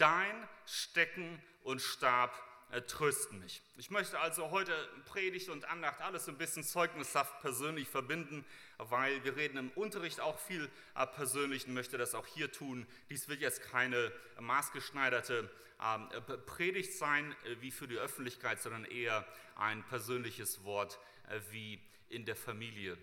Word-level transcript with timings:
dein 0.00 0.48
Stecken 0.66 1.40
und 1.62 1.80
Stab 1.80 2.32
äh, 2.70 2.82
trösten 2.82 3.38
mich. 3.40 3.62
Ich 3.76 3.90
möchte 3.90 4.18
also 4.18 4.50
heute 4.50 4.72
Predigt 5.06 5.48
und 5.48 5.64
Andacht 5.66 6.00
alles 6.00 6.28
ein 6.28 6.38
bisschen 6.38 6.64
zeugnishaft 6.64 7.40
persönlich 7.40 7.88
verbinden, 7.88 8.44
weil 8.78 9.22
wir 9.24 9.36
reden 9.36 9.58
im 9.58 9.70
Unterricht 9.72 10.20
auch 10.20 10.38
viel 10.38 10.70
äh, 10.94 11.06
persönlich 11.06 11.66
und 11.66 11.74
möchte 11.74 11.98
das 11.98 12.14
auch 12.14 12.26
hier 12.26 12.50
tun. 12.50 12.86
Dies 13.10 13.28
wird 13.28 13.40
jetzt 13.40 13.62
keine 13.62 14.12
maßgeschneiderte 14.38 15.50
ähm, 15.82 16.08
Predigt 16.46 16.94
sein 16.94 17.34
äh, 17.44 17.56
wie 17.60 17.70
für 17.70 17.88
die 17.88 17.98
Öffentlichkeit, 17.98 18.62
sondern 18.62 18.84
eher 18.86 19.26
ein 19.56 19.82
persönliches 19.84 20.64
Wort 20.64 20.98
wie 21.50 21.80
in 22.08 22.24
der 22.24 22.34
Familie. 22.34 22.96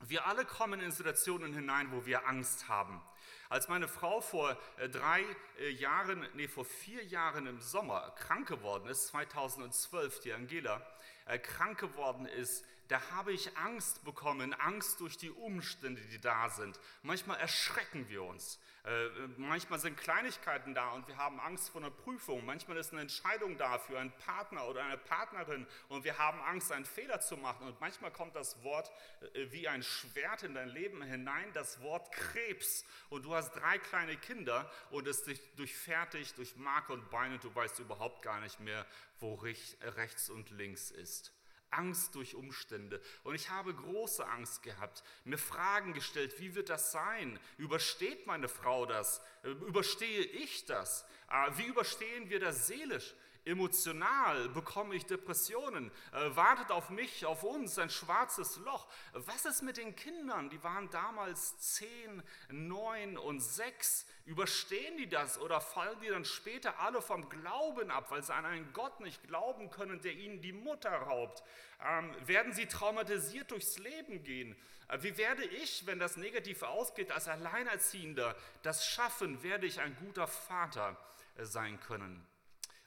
Wir 0.00 0.26
alle 0.26 0.44
kommen 0.44 0.80
in 0.80 0.90
Situationen 0.90 1.52
hinein, 1.52 1.90
wo 1.90 2.06
wir 2.06 2.26
Angst 2.26 2.68
haben. 2.68 3.02
Als 3.48 3.68
meine 3.68 3.86
Frau 3.86 4.20
vor 4.20 4.56
äh, 4.78 4.88
drei 4.88 5.22
äh, 5.58 5.70
Jahren, 5.70 6.26
nee, 6.34 6.48
vor 6.48 6.64
vier 6.64 7.04
Jahren 7.04 7.46
im 7.46 7.60
Sommer 7.60 8.12
krank 8.16 8.48
geworden 8.48 8.88
ist, 8.88 9.08
2012, 9.08 10.20
die 10.20 10.32
Angela, 10.32 10.84
äh, 11.26 11.38
krank 11.38 11.78
geworden 11.78 12.26
ist, 12.26 12.64
da 12.88 13.00
habe 13.12 13.32
ich 13.32 13.56
Angst 13.56 14.04
bekommen, 14.04 14.54
Angst 14.54 15.00
durch 15.00 15.16
die 15.16 15.30
Umstände, 15.30 16.00
die 16.00 16.20
da 16.20 16.48
sind. 16.50 16.78
Manchmal 17.02 17.38
erschrecken 17.38 18.08
wir 18.08 18.22
uns. 18.22 18.60
Äh, 18.84 19.08
manchmal 19.36 19.80
sind 19.80 19.96
Kleinigkeiten 19.96 20.72
da 20.72 20.90
und 20.90 21.08
wir 21.08 21.16
haben 21.16 21.40
Angst 21.40 21.70
vor 21.70 21.80
einer 21.80 21.90
Prüfung. 21.90 22.46
Manchmal 22.46 22.76
ist 22.76 22.92
eine 22.92 23.00
Entscheidung 23.00 23.56
da 23.56 23.78
für 23.78 23.98
einen 23.98 24.12
Partner 24.12 24.68
oder 24.68 24.84
eine 24.84 24.96
Partnerin 24.96 25.66
und 25.88 26.04
wir 26.04 26.16
haben 26.18 26.40
Angst, 26.42 26.70
einen 26.70 26.84
Fehler 26.84 27.20
zu 27.20 27.36
machen. 27.36 27.66
Und 27.66 27.80
manchmal 27.80 28.12
kommt 28.12 28.36
das 28.36 28.62
Wort 28.62 28.92
äh, 29.34 29.50
wie 29.50 29.66
ein 29.66 29.82
Schwert 29.82 30.44
in 30.44 30.54
dein 30.54 30.68
Leben 30.68 31.02
hinein, 31.02 31.52
das 31.52 31.82
Wort 31.82 32.12
Krebs. 32.12 32.84
Und 33.10 33.24
du 33.24 33.34
hast 33.34 33.50
drei 33.56 33.78
kleine 33.78 34.16
Kinder 34.16 34.70
und 34.90 35.08
es 35.08 35.24
dich 35.24 35.40
durchfährt 35.56 36.14
dich 36.14 36.34
durch 36.34 36.54
Mark 36.54 36.88
und 36.90 37.10
Bein 37.10 37.32
und 37.32 37.42
du 37.42 37.52
weißt 37.52 37.80
überhaupt 37.80 38.22
gar 38.22 38.40
nicht 38.40 38.60
mehr, 38.60 38.86
wo 39.18 39.34
rechts 39.34 40.30
und 40.30 40.50
links 40.50 40.92
ist. 40.92 41.35
Angst 41.70 42.14
durch 42.14 42.34
Umstände. 42.34 43.00
Und 43.22 43.34
ich 43.34 43.50
habe 43.50 43.74
große 43.74 44.26
Angst 44.26 44.62
gehabt, 44.62 45.02
mir 45.24 45.38
Fragen 45.38 45.92
gestellt, 45.92 46.38
wie 46.40 46.54
wird 46.54 46.68
das 46.68 46.92
sein? 46.92 47.38
Übersteht 47.58 48.26
meine 48.26 48.48
Frau 48.48 48.86
das? 48.86 49.20
Überstehe 49.42 50.22
ich 50.22 50.64
das? 50.66 51.04
Ah, 51.28 51.50
wie 51.56 51.66
überstehen 51.66 52.30
wir 52.30 52.40
das 52.40 52.66
seelisch? 52.66 53.14
Emotional 53.46 54.48
bekomme 54.48 54.96
ich 54.96 55.06
Depressionen. 55.06 55.92
Äh, 56.12 56.34
wartet 56.34 56.72
auf 56.72 56.90
mich, 56.90 57.24
auf 57.24 57.44
uns 57.44 57.78
ein 57.78 57.90
schwarzes 57.90 58.56
Loch. 58.58 58.88
Was 59.12 59.44
ist 59.44 59.62
mit 59.62 59.76
den 59.76 59.94
Kindern? 59.94 60.50
Die 60.50 60.62
waren 60.64 60.90
damals 60.90 61.56
zehn, 61.58 62.22
neun 62.50 63.16
und 63.16 63.40
sechs. 63.40 64.06
Überstehen 64.24 64.96
die 64.96 65.08
das 65.08 65.40
oder 65.40 65.60
fallen 65.60 66.00
die 66.00 66.08
dann 66.08 66.24
später 66.24 66.80
alle 66.80 67.00
vom 67.00 67.28
Glauben 67.28 67.92
ab, 67.92 68.10
weil 68.10 68.24
sie 68.24 68.34
an 68.34 68.44
einen 68.44 68.72
Gott 68.72 68.98
nicht 68.98 69.22
glauben 69.28 69.70
können, 69.70 70.00
der 70.00 70.14
ihnen 70.14 70.40
die 70.40 70.52
Mutter 70.52 70.90
raubt? 70.90 71.44
Ähm, 71.84 72.12
werden 72.26 72.52
sie 72.52 72.66
traumatisiert 72.66 73.52
durchs 73.52 73.78
Leben 73.78 74.24
gehen? 74.24 74.56
Äh, 74.88 75.02
wie 75.02 75.16
werde 75.16 75.44
ich, 75.44 75.86
wenn 75.86 76.00
das 76.00 76.16
negativ 76.16 76.64
ausgeht, 76.64 77.12
als 77.12 77.28
Alleinerziehender 77.28 78.34
das 78.64 78.84
schaffen? 78.88 79.44
Werde 79.44 79.66
ich 79.66 79.80
ein 79.80 79.96
guter 79.96 80.26
Vater 80.26 80.96
äh, 81.36 81.44
sein 81.44 81.78
können? 81.78 82.26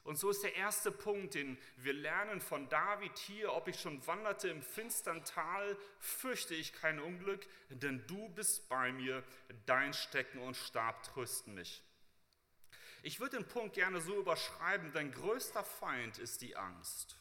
Und 0.04 0.18
so 0.18 0.30
ist 0.30 0.44
der 0.44 0.56
erste 0.56 0.92
Punkt, 0.92 1.36
den 1.36 1.58
wir 1.78 1.94
lernen 1.94 2.42
von 2.42 2.68
David 2.70 3.18
hier, 3.18 3.54
ob 3.54 3.68
ich 3.68 3.80
schon 3.80 4.06
wanderte 4.08 4.50
im 4.50 4.64
finstern 4.64 5.24
Tal, 5.26 5.78
fürchte 6.00 6.56
ich 6.56 6.74
kein 6.74 7.00
Unglück, 7.00 7.46
denn 7.70 8.06
du 8.08 8.30
bist 8.30 8.70
bei 8.70 8.92
mir, 8.92 9.24
dein 9.66 9.94
Stecken 9.94 10.40
und 10.40 10.56
Stab 10.56 11.04
trösten 11.04 11.54
mich. 11.54 11.84
Ich 13.02 13.20
würde 13.20 13.38
den 13.38 13.48
Punkt 13.48 13.76
gerne 13.76 14.02
so 14.02 14.18
überschreiben, 14.18 14.92
dein 14.92 15.12
größter 15.12 15.64
Feind 15.64 16.18
ist 16.18 16.42
die 16.42 16.56
Angst. 16.58 17.19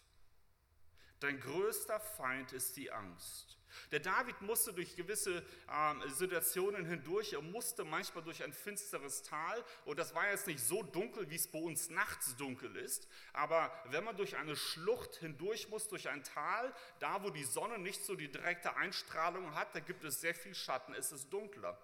Dein 1.20 1.40
größter 1.40 1.98
Feind 1.98 2.52
ist 2.52 2.76
die 2.76 2.90
Angst. 2.90 3.58
Der 3.90 4.00
David 4.00 4.40
musste 4.42 4.72
durch 4.72 4.96
gewisse 4.96 5.38
äh, 5.38 6.08
Situationen 6.08 6.86
hindurch, 6.86 7.32
er 7.32 7.42
musste 7.42 7.84
manchmal 7.84 8.24
durch 8.24 8.42
ein 8.42 8.52
finsteres 8.52 9.22
Tal 9.22 9.64
und 9.84 9.98
das 9.98 10.14
war 10.14 10.30
jetzt 10.30 10.46
nicht 10.46 10.60
so 10.60 10.82
dunkel, 10.82 11.28
wie 11.30 11.36
es 11.36 11.48
bei 11.48 11.58
uns 11.58 11.90
nachts 11.90 12.36
dunkel 12.36 12.76
ist, 12.76 13.08
aber 13.32 13.72
wenn 13.90 14.04
man 14.04 14.16
durch 14.16 14.36
eine 14.36 14.56
Schlucht 14.56 15.16
hindurch 15.16 15.68
muss, 15.68 15.88
durch 15.88 16.08
ein 16.08 16.24
Tal, 16.24 16.72
da 16.98 17.22
wo 17.22 17.30
die 17.30 17.44
Sonne 17.44 17.78
nicht 17.78 18.04
so 18.04 18.14
die 18.14 18.30
direkte 18.30 18.76
Einstrahlung 18.76 19.54
hat, 19.54 19.74
da 19.74 19.80
gibt 19.80 20.04
es 20.04 20.20
sehr 20.20 20.34
viel 20.34 20.54
Schatten, 20.54 20.94
es 20.94 21.12
ist 21.12 21.30
dunkler. 21.32 21.78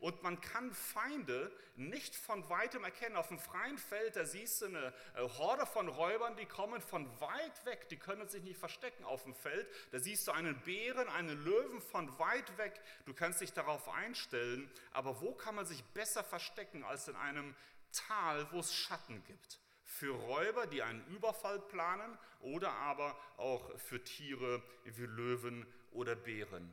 Und 0.00 0.22
man 0.22 0.40
kann 0.40 0.72
Feinde 0.72 1.52
nicht 1.76 2.16
von 2.16 2.48
weitem 2.48 2.84
erkennen. 2.84 3.16
Auf 3.16 3.28
dem 3.28 3.38
freien 3.38 3.76
Feld, 3.76 4.16
da 4.16 4.24
siehst 4.24 4.62
du 4.62 4.66
eine 4.66 4.94
äh, 5.14 5.28
Horde 5.38 5.66
von 5.66 5.88
Räubern, 5.88 6.36
die 6.36 6.46
kommen 6.46 6.80
von 6.80 7.06
weit 7.20 7.66
weg, 7.66 7.88
die 7.90 7.98
können 7.98 8.26
sich 8.26 8.42
nicht 8.42 8.58
verstecken 8.58 9.04
auf 9.04 9.24
dem 9.24 9.34
Feld. 9.34 9.68
Da 9.92 9.98
siehst 9.98 10.26
du 10.26 10.32
einen 10.32 10.58
Bären, 10.62 11.08
einen 11.08 11.44
Löwen 11.44 11.82
von 11.82 12.18
weit 12.18 12.56
weg. 12.56 12.80
Du 13.04 13.12
kannst 13.12 13.42
dich 13.42 13.52
darauf 13.52 13.88
einstellen. 13.90 14.70
Aber 14.92 15.20
wo 15.20 15.32
kann 15.34 15.54
man 15.54 15.66
sich 15.66 15.84
besser 15.84 16.24
verstecken 16.24 16.82
als 16.82 17.06
in 17.08 17.16
einem 17.16 17.54
Tal, 17.92 18.50
wo 18.52 18.60
es 18.60 18.74
Schatten 18.74 19.22
gibt? 19.24 19.60
Für 19.84 20.14
Räuber, 20.14 20.66
die 20.66 20.82
einen 20.82 21.04
Überfall 21.08 21.58
planen 21.60 22.16
oder 22.40 22.72
aber 22.72 23.18
auch 23.36 23.78
für 23.78 24.02
Tiere 24.02 24.62
wie 24.84 25.04
Löwen 25.04 25.66
oder 25.92 26.14
Bären. 26.14 26.72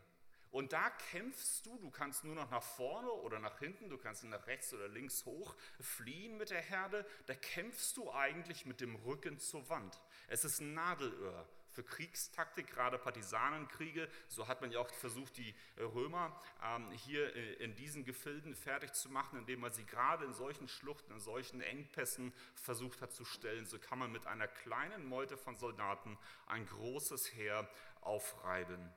Und 0.51 0.73
da 0.73 0.89
kämpfst 1.11 1.65
du, 1.65 1.77
du 1.79 1.89
kannst 1.89 2.23
nur 2.23 2.35
noch 2.35 2.49
nach 2.49 2.63
vorne 2.63 3.11
oder 3.11 3.39
nach 3.39 3.59
hinten, 3.59 3.89
du 3.89 3.97
kannst 3.97 4.23
nach 4.23 4.47
rechts 4.47 4.73
oder 4.73 4.87
links 4.87 5.25
hoch 5.25 5.55
fliehen 5.79 6.37
mit 6.37 6.49
der 6.49 6.61
Herde. 6.61 7.05
Da 7.25 7.35
kämpfst 7.35 7.97
du 7.97 8.11
eigentlich 8.11 8.65
mit 8.65 8.81
dem 8.81 8.95
Rücken 8.95 9.39
zur 9.39 9.67
Wand. 9.69 10.01
Es 10.27 10.45
ist 10.45 10.61
Nadelöhr 10.61 11.47
für 11.77 11.83
Kriegstaktik, 11.83 12.67
gerade 12.67 12.97
Partisanenkriege. 12.97 14.09
So 14.29 14.47
hat 14.47 14.61
man 14.61 14.71
ja 14.71 14.79
auch 14.79 14.91
versucht, 14.95 15.37
die 15.37 15.53
Römer 15.77 16.35
ähm, 16.63 16.89
hier 16.91 17.35
äh, 17.35 17.53
in 17.63 17.75
diesen 17.75 18.03
Gefilden 18.03 18.55
fertig 18.55 18.93
zu 18.93 19.09
machen, 19.09 19.37
indem 19.37 19.59
man 19.59 19.71
sie 19.71 19.85
gerade 19.85 20.25
in 20.25 20.33
solchen 20.33 20.67
Schluchten, 20.67 21.13
in 21.13 21.19
solchen 21.19 21.61
Engpässen 21.61 22.33
versucht 22.55 23.01
hat 23.01 23.13
zu 23.13 23.25
stellen. 23.25 23.67
So 23.67 23.77
kann 23.77 23.99
man 23.99 24.11
mit 24.11 24.25
einer 24.25 24.47
kleinen 24.47 25.05
Meute 25.05 25.37
von 25.37 25.55
Soldaten 25.55 26.17
ein 26.47 26.65
großes 26.65 27.33
Heer 27.33 27.69
aufreiben 28.01 28.91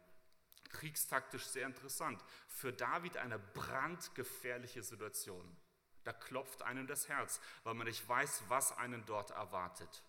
kriegstaktisch 0.70 1.44
sehr 1.44 1.66
interessant. 1.66 2.22
Für 2.46 2.72
David 2.72 3.16
eine 3.16 3.38
brandgefährliche 3.38 4.82
Situation. 4.82 5.56
Da 6.04 6.12
klopft 6.12 6.62
einem 6.62 6.86
das 6.86 7.08
Herz, 7.08 7.40
weil 7.64 7.74
man 7.74 7.86
nicht 7.86 8.08
weiß, 8.08 8.44
was 8.48 8.76
einen 8.76 9.04
dort 9.06 9.30
erwartet. 9.30 10.02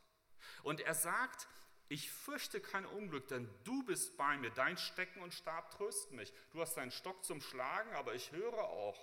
Und 0.63 0.79
er 0.79 0.95
sagt, 0.95 1.47
ich 1.89 2.09
fürchte 2.09 2.61
kein 2.61 2.85
Unglück, 2.85 3.27
denn 3.27 3.49
du 3.65 3.83
bist 3.83 4.15
bei 4.15 4.37
mir, 4.37 4.49
dein 4.51 4.77
Stecken 4.77 5.21
und 5.21 5.33
Stab 5.33 5.71
trösten 5.71 6.15
mich. 6.15 6.31
Du 6.51 6.61
hast 6.61 6.77
deinen 6.77 6.91
Stock 6.91 7.23
zum 7.25 7.41
Schlagen, 7.41 7.93
aber 7.95 8.15
ich 8.15 8.31
höre 8.31 8.63
auch 8.63 8.97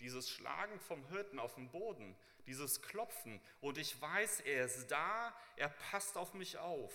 dieses 0.00 0.28
Schlagen 0.28 0.78
vom 0.80 1.06
Hirten 1.08 1.38
auf 1.38 1.54
dem 1.54 1.70
Boden, 1.70 2.14
dieses 2.46 2.82
Klopfen. 2.82 3.40
Und 3.62 3.78
ich 3.78 3.98
weiß, 4.00 4.40
er 4.40 4.66
ist 4.66 4.88
da, 4.88 5.34
er 5.56 5.70
passt 5.70 6.18
auf 6.18 6.34
mich 6.34 6.58
auf. 6.58 6.92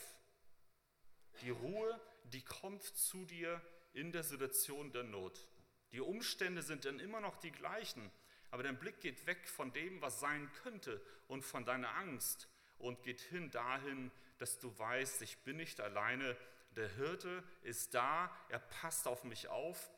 Die 1.41 1.49
Ruhe, 1.49 1.99
die 2.25 2.43
kommt 2.43 2.83
zu 2.83 3.25
dir 3.25 3.59
in 3.93 4.11
der 4.11 4.23
Situation 4.23 4.91
der 4.91 5.03
Not. 5.03 5.47
Die 5.91 6.01
Umstände 6.01 6.61
sind 6.61 6.85
dann 6.85 6.99
immer 6.99 7.19
noch 7.19 7.37
die 7.37 7.51
gleichen, 7.51 8.11
aber 8.49 8.63
dein 8.63 8.79
Blick 8.79 8.99
geht 9.01 9.25
weg 9.27 9.47
von 9.47 9.71
dem, 9.73 10.01
was 10.01 10.19
sein 10.19 10.49
könnte 10.63 11.01
und 11.27 11.43
von 11.43 11.65
deiner 11.65 11.95
Angst 11.95 12.47
und 12.77 13.03
geht 13.03 13.21
hin 13.21 13.51
dahin, 13.51 14.11
dass 14.37 14.59
du 14.59 14.77
weißt, 14.77 15.21
ich 15.21 15.37
bin 15.39 15.57
nicht 15.57 15.79
alleine, 15.79 16.35
der 16.75 16.89
Hirte 16.89 17.43
ist 17.63 17.93
da, 17.93 18.35
er 18.49 18.59
passt 18.59 19.07
auf 19.07 19.23
mich 19.23 19.47
auf. 19.47 19.91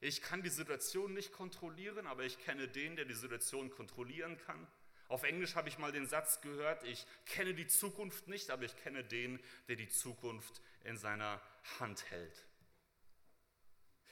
Ich 0.00 0.20
kann 0.20 0.42
die 0.42 0.50
Situation 0.50 1.14
nicht 1.14 1.32
kontrollieren, 1.32 2.06
aber 2.06 2.24
ich 2.24 2.38
kenne 2.38 2.68
den, 2.68 2.96
der 2.96 3.04
die 3.04 3.14
Situation 3.14 3.70
kontrollieren 3.70 4.36
kann. 4.38 4.66
Auf 5.08 5.22
Englisch 5.22 5.54
habe 5.54 5.68
ich 5.68 5.78
mal 5.78 5.92
den 5.92 6.06
Satz 6.06 6.40
gehört, 6.40 6.82
ich 6.84 7.06
kenne 7.26 7.54
die 7.54 7.68
Zukunft 7.68 8.26
nicht, 8.26 8.50
aber 8.50 8.64
ich 8.64 8.76
kenne 8.76 9.04
den, 9.04 9.40
der 9.68 9.76
die 9.76 9.88
Zukunft 9.88 10.60
in 10.84 10.98
seiner 10.98 11.40
Hand 11.78 12.10
hält. 12.10 12.44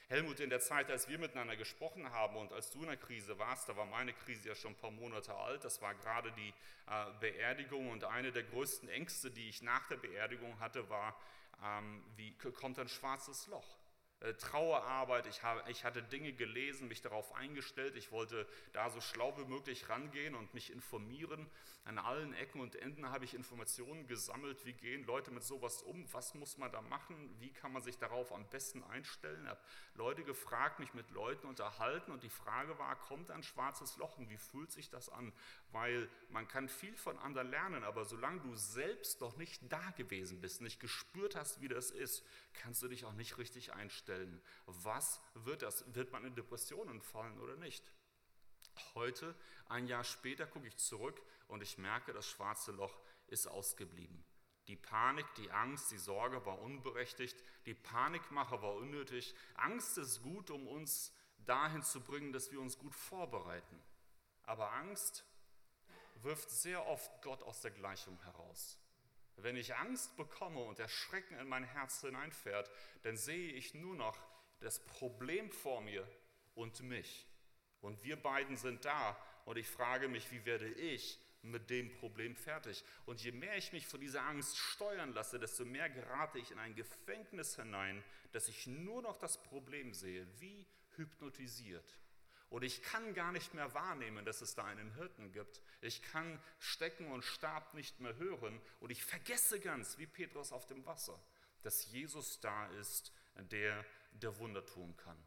Helmut, 0.09 0.41
in 0.41 0.51
der 0.51 0.61
Zeit, 0.61 0.91
als 0.91 1.09
wir 1.09 1.19
miteinander 1.19 1.57
gesprochen 1.57 2.11
haben 2.11 2.37
und 2.37 2.53
als 2.53 2.71
du 2.71 2.81
in 2.81 2.89
der 2.89 2.97
Krise 2.97 3.39
warst, 3.39 3.69
da 3.69 3.77
war 3.77 3.87
meine 3.87 4.13
Krise 4.13 4.49
ja 4.49 4.55
schon 4.55 4.73
ein 4.73 4.77
paar 4.77 4.91
Monate 4.91 5.35
alt, 5.35 5.65
das 5.65 5.81
war 5.81 5.95
gerade 5.95 6.31
die 6.33 6.53
äh, 6.89 7.11
Beerdigung 7.21 7.91
und 7.91 8.05
eine 8.05 8.31
der 8.31 8.43
größten 8.43 8.89
Ängste, 8.89 9.31
die 9.31 9.49
ich 9.49 9.63
nach 9.63 9.89
der 9.89 9.97
Beerdigung 9.97 10.59
hatte, 10.61 10.89
war, 10.91 11.19
ähm, 11.65 12.05
wie 12.17 12.33
kommt 12.37 12.79
ein 12.79 12.89
schwarzes 12.89 13.47
Loch? 13.47 13.67
Äh, 14.21 14.35
Trauerarbeit, 14.35 15.27
ich, 15.27 15.43
habe, 15.43 15.63
ich 15.71 15.85
hatte 15.85 16.03
Dinge 16.03 16.33
gelesen, 16.33 16.89
mich 16.89 17.03
darauf 17.03 17.35
eingestellt, 17.35 17.97
ich 17.97 18.11
wollte 18.11 18.47
da 18.73 18.89
so 18.89 19.01
schlau 19.01 19.37
wie 19.37 19.45
möglich 19.45 19.89
rangehen 19.89 20.35
und 20.35 20.55
mich 20.55 20.73
informieren. 20.73 21.51
An 21.85 21.99
allen 21.99 22.33
Ecken 22.33 22.63
und 22.63 22.77
Enden 22.77 23.11
habe 23.11 23.27
ich 23.27 23.35
Informationen 23.35 24.07
gesammelt, 24.07 24.65
wie 24.65 24.73
gehen 24.73 25.05
Leute 25.05 25.31
mit 25.31 25.45
sowas 25.45 25.83
um, 25.83 26.11
was 26.13 26.35
muss 26.35 26.57
man 26.57 26.73
da 26.73 26.81
machen, 26.81 27.37
wie 27.41 27.53
kann 27.53 27.73
man 27.73 27.83
sich 27.83 27.99
darauf 27.99 28.33
am 28.33 28.49
besten 28.49 28.83
einstellen. 28.85 29.43
Ich 29.45 29.51
habe 29.51 29.61
Leute 29.95 30.25
gefragt, 30.25 30.79
mich 30.79 30.95
mit 30.95 31.11
Leuten 31.11 31.47
unterhalten. 31.47 32.11
Und 32.11 32.23
die 32.23 32.31
Frage 32.31 32.79
war, 32.79 32.97
kommt 32.97 33.31
ein 33.31 33.43
schwarzes 33.43 33.99
Loch? 33.99 34.17
Und 34.17 34.31
wie 34.31 34.39
fühlt 34.39 34.73
sich 34.73 34.89
das 34.89 35.11
an? 35.11 35.33
Weil 35.75 36.09
man 36.31 36.47
kann 36.47 36.69
viel 36.69 36.97
von 36.97 37.19
anderen 37.19 37.51
lernen, 37.51 37.83
aber 37.83 38.05
solange 38.05 38.41
du 38.41 38.55
selbst 38.55 39.21
noch 39.21 39.37
nicht 39.37 39.61
da 39.71 39.91
gewesen 39.91 40.41
bist, 40.41 40.61
nicht 40.61 40.79
gespürt 40.79 41.35
hast, 41.35 41.61
wie 41.61 41.67
das 41.67 41.91
ist, 41.91 42.25
kannst 42.53 42.81
du 42.83 42.89
dich 42.89 43.05
auch 43.05 43.13
nicht 43.13 43.39
richtig 43.39 43.73
einstellen. 43.73 44.41
Was 44.67 45.21
wird 45.35 45.63
das? 45.63 45.85
Wird 45.93 46.13
man 46.13 46.25
in 46.25 46.37
Depressionen 46.37 47.03
fallen 47.03 47.41
oder 47.41 47.57
nicht? 47.57 47.93
Heute, 48.95 49.35
ein 49.69 49.89
Jahr 49.89 50.05
später, 50.05 50.47
gucke 50.47 50.69
ich 50.69 50.77
zurück 50.77 51.21
und 51.49 51.61
ich 51.61 51.77
merke, 51.77 52.13
das 52.13 52.29
schwarze 52.29 52.71
Loch 52.71 52.97
ist 53.27 53.49
ausgeblieben. 53.49 54.25
Die 54.69 54.77
Panik, 54.77 55.27
die 55.35 55.51
Angst, 55.51 55.91
die 55.91 55.99
Sorge 55.99 56.47
war 56.47 56.61
unberechtigt, 56.61 57.37
die 57.67 57.75
Panikmache 57.75 58.63
war 58.63 58.75
unnötig. 58.75 59.35
Angst 59.55 59.99
ist 59.99 60.23
gut, 60.23 60.51
um 60.51 60.69
uns 60.69 61.13
dahin 61.39 61.83
zu 61.83 62.01
bringen, 62.01 62.33
dass 62.33 62.53
wir 62.53 62.61
uns 62.61 62.79
gut 62.79 62.95
vorbereiten. 62.95 63.83
Aber 64.45 64.73
Angst 64.73 65.25
wirft 66.25 66.51
sehr 66.51 66.87
oft 66.87 67.23
Gott 67.23 67.43
aus 67.43 67.61
der 67.61 67.71
Gleichung 67.71 68.21
heraus. 68.25 68.79
Wenn 69.37 69.57
ich 69.57 69.75
Angst 69.75 70.17
bekomme 70.17 70.61
und 70.61 70.79
der 70.79 70.89
Schrecken 70.89 71.39
in 71.39 71.49
mein 71.49 71.65
Herz 71.65 72.01
hineinfährt, 72.01 72.71
dann 73.03 73.17
sehe 73.17 73.53
ich 73.53 73.75
nur 73.75 73.97
noch 73.97 74.17
das 74.61 74.85
Problem 74.85 75.51
vor 75.51 75.81
mir 75.81 76.09
und 76.55 76.81
mich. 76.83 77.27
Und 77.81 78.03
wir 78.03 78.17
beiden 78.17 78.57
sind 78.57 78.85
da 78.85 79.17
und 79.45 79.59
ich 79.59 79.69
frage 79.69 80.09
mich, 80.09 80.31
wie 80.31 80.45
werde 80.45 80.69
ich 80.69 81.21
mit 81.43 81.69
dem 81.69 81.91
Problem 81.91 82.35
fertig? 82.35 82.83
Und 83.05 83.23
je 83.23 83.33
mehr 83.33 83.57
ich 83.57 83.73
mich 83.73 83.87
von 83.87 84.01
dieser 84.01 84.23
Angst 84.23 84.57
steuern 84.57 85.13
lasse, 85.13 85.39
desto 85.39 85.65
mehr 85.65 85.91
gerate 85.91 86.39
ich 86.39 86.51
in 86.51 86.59
ein 86.59 86.75
Gefängnis 86.75 87.57
hinein, 87.57 88.03
dass 88.33 88.49
ich 88.49 88.67
nur 88.67 89.03
noch 89.03 89.19
das 89.19 89.43
Problem 89.43 89.93
sehe, 89.93 90.27
wie 90.41 90.67
hypnotisiert. 90.97 91.99
Und 92.51 92.63
ich 92.63 92.83
kann 92.83 93.15
gar 93.15 93.33
nicht 93.33 93.55
mehr 93.55 93.75
wahrnehmen, 93.75 94.25
dass 94.25 94.41
es 94.41 94.55
da 94.55 94.65
einen 94.65 94.95
Hirten 94.95 95.33
gibt. 95.33 95.61
Ich 95.81 96.03
kann 96.03 96.41
Stecken 96.59 97.11
und 97.11 97.25
Stab 97.25 97.75
nicht 97.75 98.01
mehr 98.01 98.17
hören. 98.17 98.61
Und 98.81 98.91
ich 98.91 99.05
vergesse 99.05 99.59
ganz, 99.59 99.99
wie 99.99 100.07
Petrus 100.07 100.53
auf 100.53 100.67
dem 100.67 100.87
Wasser, 100.87 101.21
dass 101.63 101.87
Jesus 101.87 102.41
da 102.41 102.67
ist, 102.69 103.13
der 103.37 103.85
der 104.15 104.39
Wunder 104.39 104.65
tun 104.65 104.97
kann. 104.97 105.19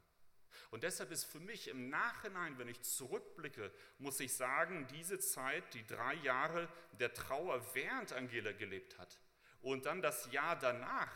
Und 0.72 0.84
deshalb 0.84 1.12
ist 1.12 1.26
für 1.26 1.40
mich 1.40 1.68
im 1.68 1.90
Nachhinein, 1.90 2.58
wenn 2.58 2.68
ich 2.68 2.82
zurückblicke, 2.82 3.72
muss 4.00 4.20
ich 4.20 4.36
sagen, 4.36 4.88
diese 4.88 5.20
Zeit, 5.20 5.74
die 5.74 5.86
drei 5.86 6.16
Jahre 6.16 6.68
der 6.94 7.14
Trauer, 7.14 7.64
während 7.74 8.12
Angela 8.14 8.52
gelebt 8.52 8.98
hat, 8.98 9.20
und 9.62 9.86
dann 9.86 10.02
das 10.02 10.32
Jahr 10.32 10.58
danach, 10.58 11.12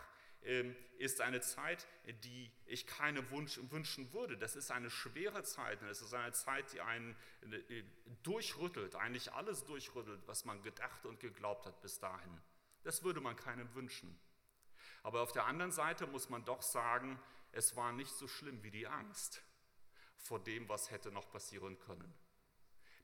ist 0.98 1.22
eine 1.22 1.42
Zeit, 1.42 1.88
die 2.24 2.52
ich 2.66 2.88
keine 2.88 3.30
Wunsch, 3.30 3.60
wünschen 3.70 4.12
würde. 4.12 4.38
Das 4.38 4.56
ist 4.56 4.72
eine 4.72 4.90
schwere 4.90 5.44
Zeit. 5.44 5.82
Es 5.84 6.02
ist 6.02 6.14
eine 6.14 6.32
Zeit, 6.32 6.74
die 6.74 6.82
einen 6.82 7.16
äh, 7.52 7.84
durchrüttelt, 8.24 8.96
eigentlich 8.96 9.34
alles 9.34 9.66
durchrüttelt, 9.66 10.22
was 10.28 10.46
man 10.46 10.64
gedacht 10.64 11.06
und 11.06 11.20
geglaubt 11.20 11.66
hat 11.66 11.80
bis 11.82 12.00
dahin. 12.00 12.42
Das 12.84 13.04
würde 13.04 13.22
man 13.22 13.36
keinem 13.36 13.74
wünschen. 13.76 14.20
Aber 15.04 15.22
auf 15.22 15.32
der 15.32 15.46
anderen 15.46 15.72
Seite 15.72 16.08
muss 16.08 16.30
man 16.30 16.44
doch 16.46 16.62
sagen, 16.62 17.20
es 17.52 17.76
war 17.76 17.92
nicht 17.92 18.14
so 18.14 18.28
schlimm 18.28 18.64
wie 18.64 18.72
die 18.72 18.88
Angst 18.88 19.44
vor 20.18 20.40
dem, 20.40 20.70
was 20.70 20.92
hätte 20.92 21.12
noch 21.12 21.30
passieren 21.30 21.78
können. 21.80 22.14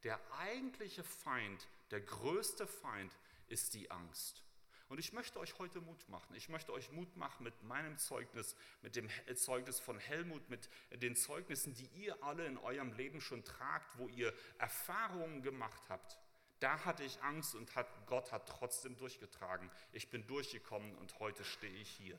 Der 0.04 0.19
eigentliche 0.34 1.04
Feind, 1.04 1.68
der 1.92 2.01
größte 2.01 2.68
Feind 2.68 3.16
ist 3.48 3.74
die 3.74 3.89
Angst. 3.89 4.44
Und 4.89 5.00
ich 5.00 5.12
möchte 5.12 5.39
euch 5.39 5.57
heute 5.60 5.81
Mut 5.81 6.07
machen. 6.07 6.34
Ich 6.36 6.48
möchte 6.48 6.72
euch 6.72 6.92
Mut 6.92 7.16
machen 7.18 7.44
mit 7.44 7.62
meinem 7.63 7.98
Zeugnis, 7.98 8.56
mit 8.81 8.95
dem 8.95 9.10
Zeugnis 9.36 9.80
von 9.80 10.00
Helmut, 10.00 10.50
mit 10.50 10.69
den 10.92 11.16
Zeugnissen, 11.16 11.74
die 11.74 11.88
ihr 11.88 12.24
alle 12.24 12.45
in 12.45 12.57
eurem 12.57 12.94
Leben 12.94 13.19
schon 13.19 13.44
tragt, 13.44 13.98
wo 13.98 14.07
ihr 14.07 14.34
Erfahrungen 14.60 15.42
gemacht 15.42 15.81
habt. 15.89 16.18
Da 16.60 16.86
hatte 16.86 17.04
ich 17.04 17.22
Angst 17.22 17.54
und 17.54 17.75
hat, 17.75 17.88
Gott 18.07 18.31
hat 18.31 18.48
trotzdem 18.48 18.98
durchgetragen. 18.98 19.69
Ich 19.92 20.10
bin 20.10 20.25
durchgekommen 20.25 20.95
und 20.95 21.19
heute 21.19 21.44
stehe 21.44 21.75
ich 21.75 21.89
hier. 21.89 22.18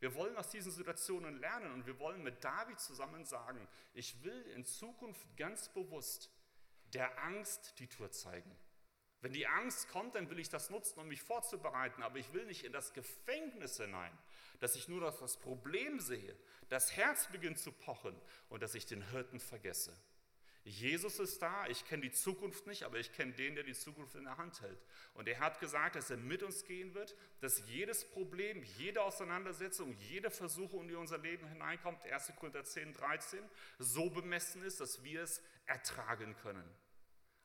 Wir 0.00 0.14
wollen 0.14 0.36
aus 0.36 0.50
diesen 0.50 0.70
Situationen 0.70 1.38
lernen 1.40 1.72
und 1.72 1.86
wir 1.86 1.98
wollen 1.98 2.22
mit 2.22 2.44
David 2.44 2.78
zusammen 2.78 3.24
sagen, 3.24 3.66
ich 3.94 4.22
will 4.22 4.42
in 4.54 4.64
Zukunft 4.64 5.26
ganz 5.36 5.68
bewusst 5.70 6.30
der 6.92 7.22
Angst 7.24 7.78
die 7.80 7.88
Tour 7.88 8.10
zeigen. 8.12 8.54
Wenn 9.20 9.32
die 9.32 9.46
Angst 9.46 9.88
kommt, 9.88 10.14
dann 10.14 10.30
will 10.30 10.38
ich 10.38 10.48
das 10.48 10.70
nutzen, 10.70 11.00
um 11.00 11.08
mich 11.08 11.22
vorzubereiten, 11.22 12.02
aber 12.02 12.18
ich 12.18 12.32
will 12.32 12.46
nicht 12.46 12.64
in 12.64 12.72
das 12.72 12.92
Gefängnis 12.92 13.76
hinein, 13.76 14.16
dass 14.60 14.76
ich 14.76 14.88
nur 14.88 15.00
das 15.00 15.36
Problem 15.38 15.98
sehe, 15.98 16.36
das 16.68 16.96
Herz 16.96 17.28
beginnt 17.32 17.58
zu 17.58 17.72
pochen 17.72 18.14
und 18.48 18.62
dass 18.62 18.74
ich 18.74 18.86
den 18.86 19.10
Hirten 19.10 19.40
vergesse. 19.40 19.92
Jesus 20.68 21.18
ist 21.18 21.40
da, 21.40 21.66
ich 21.66 21.84
kenne 21.86 22.02
die 22.02 22.12
Zukunft 22.12 22.66
nicht, 22.66 22.82
aber 22.82 22.98
ich 22.98 23.12
kenne 23.12 23.32
den, 23.32 23.54
der 23.54 23.64
die 23.64 23.72
Zukunft 23.72 24.14
in 24.16 24.24
der 24.24 24.36
Hand 24.36 24.60
hält. 24.60 24.78
Und 25.14 25.26
er 25.26 25.40
hat 25.40 25.60
gesagt, 25.60 25.96
dass 25.96 26.10
er 26.10 26.18
mit 26.18 26.42
uns 26.42 26.64
gehen 26.64 26.94
wird, 26.94 27.16
dass 27.40 27.66
jedes 27.68 28.04
Problem, 28.04 28.62
jede 28.76 29.02
Auseinandersetzung, 29.02 29.96
jede 30.10 30.30
Versuchung, 30.30 30.86
die 30.86 30.94
in 30.94 31.00
unser 31.00 31.18
Leben 31.18 31.46
hineinkommt, 31.48 32.02
1. 32.04 32.32
Korinther 32.36 32.64
10, 32.64 32.92
13, 32.92 33.42
so 33.78 34.10
bemessen 34.10 34.62
ist, 34.62 34.80
dass 34.80 35.02
wir 35.02 35.22
es 35.22 35.42
ertragen 35.66 36.36
können. 36.42 36.68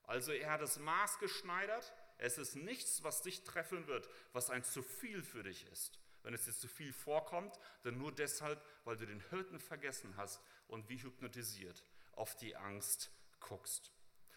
Also 0.03 0.31
er 0.31 0.51
hat 0.51 0.61
das 0.61 0.79
Maß 0.79 1.19
geschneidert. 1.19 1.93
Es 2.17 2.37
ist 2.37 2.55
nichts, 2.55 3.03
was 3.03 3.21
dich 3.21 3.43
treffen 3.43 3.87
wird, 3.87 4.09
was 4.31 4.49
ein 4.49 4.63
zu 4.63 4.83
viel 4.83 5.23
für 5.23 5.43
dich 5.43 5.65
ist. 5.71 5.99
Wenn 6.23 6.33
es 6.33 6.45
dir 6.45 6.53
zu 6.53 6.67
viel 6.67 6.93
vorkommt, 6.93 7.59
dann 7.83 7.97
nur 7.97 8.11
deshalb, 8.11 8.63
weil 8.85 8.95
du 8.95 9.05
den 9.05 9.21
Hirten 9.29 9.59
vergessen 9.59 10.15
hast 10.15 10.41
und 10.67 10.87
wie 10.89 11.01
hypnotisiert 11.01 11.83
auf 12.13 12.35
die 12.37 12.55
Angst 12.55 13.11
guckst. 13.39 13.91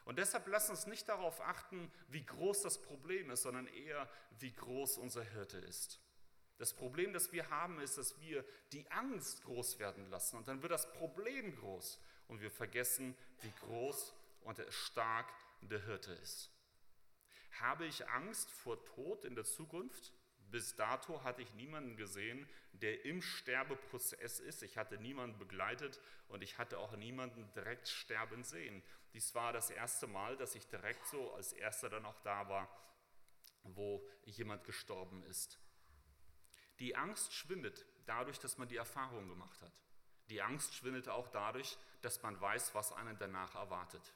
Und 0.04 0.18
deshalb 0.18 0.46
lass 0.46 0.70
uns 0.70 0.86
nicht 0.86 1.08
darauf 1.08 1.40
achten, 1.40 1.92
wie 2.08 2.24
groß 2.24 2.62
das 2.62 2.80
Problem 2.80 3.30
ist, 3.30 3.42
sondern 3.42 3.66
eher, 3.66 4.08
wie 4.38 4.52
groß 4.52 4.98
unser 4.98 5.22
Hirte 5.22 5.58
ist. 5.58 6.00
Das 6.58 6.72
Problem, 6.72 7.12
das 7.12 7.32
wir 7.32 7.50
haben, 7.50 7.80
ist, 7.80 7.98
dass 7.98 8.18
wir 8.20 8.44
die 8.72 8.90
Angst 8.90 9.42
groß 9.42 9.78
werden 9.78 10.08
lassen 10.08 10.36
und 10.36 10.48
dann 10.48 10.62
wird 10.62 10.72
das 10.72 10.90
Problem 10.92 11.54
groß 11.54 12.00
und 12.28 12.40
wir 12.40 12.50
vergessen, 12.50 13.16
wie 13.42 13.52
groß 13.60 14.14
und 14.42 14.64
stark 14.70 15.26
der 15.68 15.84
Hirte 15.84 16.12
ist. 16.12 16.50
Habe 17.60 17.86
ich 17.86 18.08
Angst 18.08 18.50
vor 18.50 18.84
Tod 18.84 19.24
in 19.24 19.34
der 19.34 19.44
Zukunft? 19.44 20.12
Bis 20.50 20.76
dato 20.76 21.24
hatte 21.24 21.42
ich 21.42 21.54
niemanden 21.54 21.96
gesehen, 21.96 22.48
der 22.72 23.04
im 23.04 23.20
Sterbeprozess 23.20 24.38
ist. 24.38 24.62
Ich 24.62 24.78
hatte 24.78 24.98
niemanden 24.98 25.38
begleitet 25.38 26.00
und 26.28 26.42
ich 26.42 26.58
hatte 26.58 26.78
auch 26.78 26.96
niemanden 26.96 27.50
direkt 27.54 27.88
sterben 27.88 28.44
sehen. 28.44 28.82
Dies 29.12 29.34
war 29.34 29.52
das 29.52 29.70
erste 29.70 30.06
Mal, 30.06 30.36
dass 30.36 30.54
ich 30.54 30.66
direkt 30.68 31.06
so 31.06 31.32
als 31.32 31.52
erster 31.52 31.88
dann 31.88 32.04
auch 32.04 32.20
da 32.20 32.48
war, 32.48 32.68
wo 33.64 34.06
jemand 34.24 34.64
gestorben 34.64 35.22
ist. 35.24 35.58
Die 36.78 36.94
Angst 36.94 37.32
schwindet 37.32 37.86
dadurch, 38.04 38.38
dass 38.38 38.58
man 38.58 38.68
die 38.68 38.76
Erfahrung 38.76 39.28
gemacht 39.28 39.60
hat. 39.62 39.72
Die 40.28 40.42
Angst 40.42 40.74
schwindet 40.74 41.08
auch 41.08 41.28
dadurch, 41.28 41.76
dass 42.02 42.22
man 42.22 42.40
weiß, 42.40 42.74
was 42.74 42.92
einen 42.92 43.18
danach 43.18 43.54
erwartet. 43.54 44.12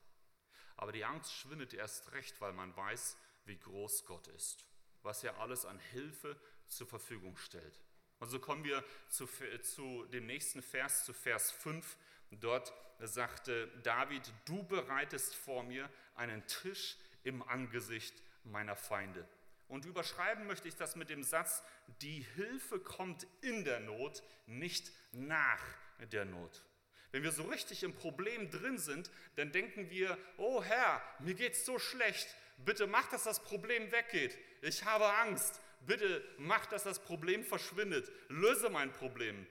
Aber 0.81 0.93
die 0.93 1.05
Angst 1.05 1.35
schwindet 1.35 1.75
erst 1.75 2.11
recht, 2.13 2.41
weil 2.41 2.55
man 2.55 2.75
weiß, 2.75 3.19
wie 3.45 3.59
groß 3.59 4.07
Gott 4.07 4.29
ist, 4.29 4.65
was 5.03 5.23
er 5.23 5.39
alles 5.39 5.67
an 5.67 5.79
Hilfe 5.79 6.41
zur 6.69 6.87
Verfügung 6.87 7.37
stellt. 7.37 7.79
Und 8.19 8.31
so 8.31 8.39
kommen 8.39 8.65
wir 8.65 8.83
zu, 9.11 9.29
zu 9.61 10.07
dem 10.07 10.25
nächsten 10.25 10.63
Vers, 10.63 11.05
zu 11.05 11.13
Vers 11.13 11.51
5. 11.51 11.99
Dort 12.31 12.73
sagte 12.99 13.69
David, 13.83 14.33
du 14.47 14.63
bereitest 14.63 15.35
vor 15.35 15.65
mir 15.65 15.91
einen 16.15 16.47
Tisch 16.47 16.97
im 17.25 17.43
Angesicht 17.43 18.15
meiner 18.45 18.75
Feinde. 18.75 19.29
Und 19.69 19.85
überschreiben 19.85 20.47
möchte 20.47 20.67
ich 20.67 20.77
das 20.77 20.97
mit 20.97 21.11
dem 21.11 21.23
Satz, 21.23 21.63
die 22.01 22.23
Hilfe 22.37 22.81
kommt 22.81 23.27
in 23.43 23.65
der 23.65 23.81
Not, 23.81 24.23
nicht 24.47 24.93
nach 25.13 25.63
der 26.11 26.25
Not. 26.25 26.65
Wenn 27.13 27.23
wir 27.23 27.33
so 27.33 27.43
richtig 27.45 27.83
im 27.83 27.95
Problem 27.95 28.51
drin 28.51 28.79
sind, 28.79 29.11
dann 29.37 29.53
denken 29.53 29.91
wir, 29.91 30.17
oh 30.37 30.63
Herr, 30.63 31.03
mir 31.19 31.35
geht's 31.35 31.65
so 31.65 31.79
schlecht, 31.79 32.35
bitte 32.59 32.87
mach, 32.87 33.09
dass 33.09 33.25
das 33.25 33.43
Problem 33.43 33.91
weggeht. 33.91 34.39
Ich 34.63 34.85
habe 34.85 35.13
Angst, 35.15 35.61
bitte 35.87 36.25
mach, 36.39 36.67
dass 36.67 36.85
das 36.85 37.03
Problem 37.03 37.45
verschwindet. 37.45 38.11
Löse 38.29 38.71
mein 38.71 38.93
Problem. 38.93 39.47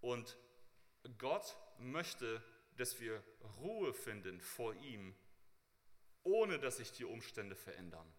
Und 0.00 0.36
Gott 1.18 1.56
möchte, 1.78 2.42
dass 2.76 3.00
wir 3.00 3.22
Ruhe 3.60 3.92
finden 3.92 4.40
vor 4.40 4.74
ihm, 4.74 5.14
ohne 6.22 6.58
dass 6.58 6.78
sich 6.78 6.92
die 6.92 7.04
Umstände 7.04 7.54
verändern. 7.54 8.10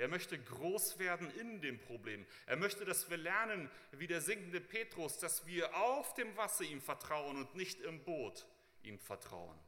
Er 0.00 0.08
möchte 0.08 0.38
groß 0.38 0.98
werden 0.98 1.30
in 1.38 1.60
dem 1.60 1.78
Problem. 1.78 2.26
Er 2.46 2.56
möchte, 2.56 2.86
dass 2.86 3.10
wir 3.10 3.18
lernen, 3.18 3.70
wie 3.92 4.06
der 4.06 4.22
sinkende 4.22 4.60
Petrus, 4.60 5.18
dass 5.18 5.46
wir 5.46 5.76
auf 5.76 6.14
dem 6.14 6.34
Wasser 6.38 6.64
ihm 6.64 6.80
vertrauen 6.80 7.36
und 7.36 7.54
nicht 7.54 7.80
im 7.82 8.02
Boot 8.02 8.46
ihm 8.82 8.98
vertrauen. 8.98 9.58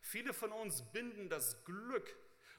Viele 0.00 0.32
von 0.32 0.52
uns 0.52 0.82
binden 0.92 1.28
das 1.28 1.64
Glück 1.66 2.16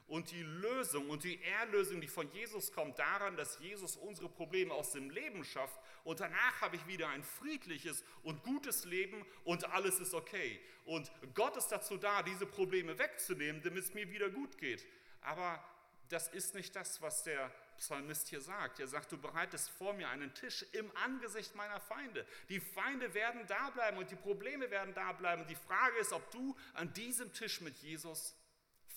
Und 0.08 0.30
die 0.30 0.42
Lösung 0.42 1.10
und 1.10 1.24
die 1.24 1.42
Erlösung, 1.42 2.00
die 2.00 2.06
von 2.06 2.30
Jesus 2.30 2.72
kommt, 2.72 2.98
daran, 2.98 3.36
dass 3.36 3.58
Jesus 3.58 3.96
unsere 3.96 4.28
Probleme 4.28 4.72
aus 4.72 4.92
dem 4.92 5.10
Leben 5.10 5.44
schafft. 5.44 5.80
Und 6.04 6.20
danach 6.20 6.60
habe 6.60 6.76
ich 6.76 6.86
wieder 6.86 7.08
ein 7.08 7.24
friedliches 7.24 8.04
und 8.22 8.44
gutes 8.44 8.84
Leben 8.84 9.26
und 9.42 9.68
alles 9.72 9.98
ist 9.98 10.14
okay. 10.14 10.60
Und 10.84 11.10
Gott 11.34 11.56
ist 11.56 11.68
dazu 11.68 11.96
da, 11.96 12.22
diese 12.22 12.46
Probleme 12.46 12.96
wegzunehmen, 12.96 13.62
damit 13.62 13.82
es 13.82 13.94
mir 13.94 14.08
wieder 14.08 14.30
gut 14.30 14.58
geht. 14.58 14.86
Aber 15.22 15.60
das 16.08 16.28
ist 16.28 16.54
nicht 16.54 16.74
das, 16.76 17.00
was 17.02 17.22
der 17.24 17.50
Psalmist 17.78 18.28
hier 18.28 18.40
sagt. 18.40 18.80
Er 18.80 18.88
sagt, 18.88 19.12
du 19.12 19.18
bereitest 19.18 19.70
vor 19.70 19.92
mir 19.92 20.08
einen 20.08 20.32
Tisch 20.34 20.64
im 20.72 20.90
Angesicht 20.96 21.54
meiner 21.54 21.80
Feinde. 21.80 22.26
Die 22.48 22.60
Feinde 22.60 23.12
werden 23.14 23.46
da 23.46 23.70
bleiben 23.70 23.98
und 23.98 24.10
die 24.10 24.16
Probleme 24.16 24.70
werden 24.70 24.94
da 24.94 25.12
bleiben. 25.12 25.46
Die 25.46 25.56
Frage 25.56 25.96
ist, 25.98 26.12
ob 26.12 26.30
du 26.30 26.56
an 26.74 26.92
diesem 26.94 27.32
Tisch 27.32 27.60
mit 27.60 27.76
Jesus 27.78 28.34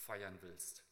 feiern 0.06 0.38
willst. 0.42 0.84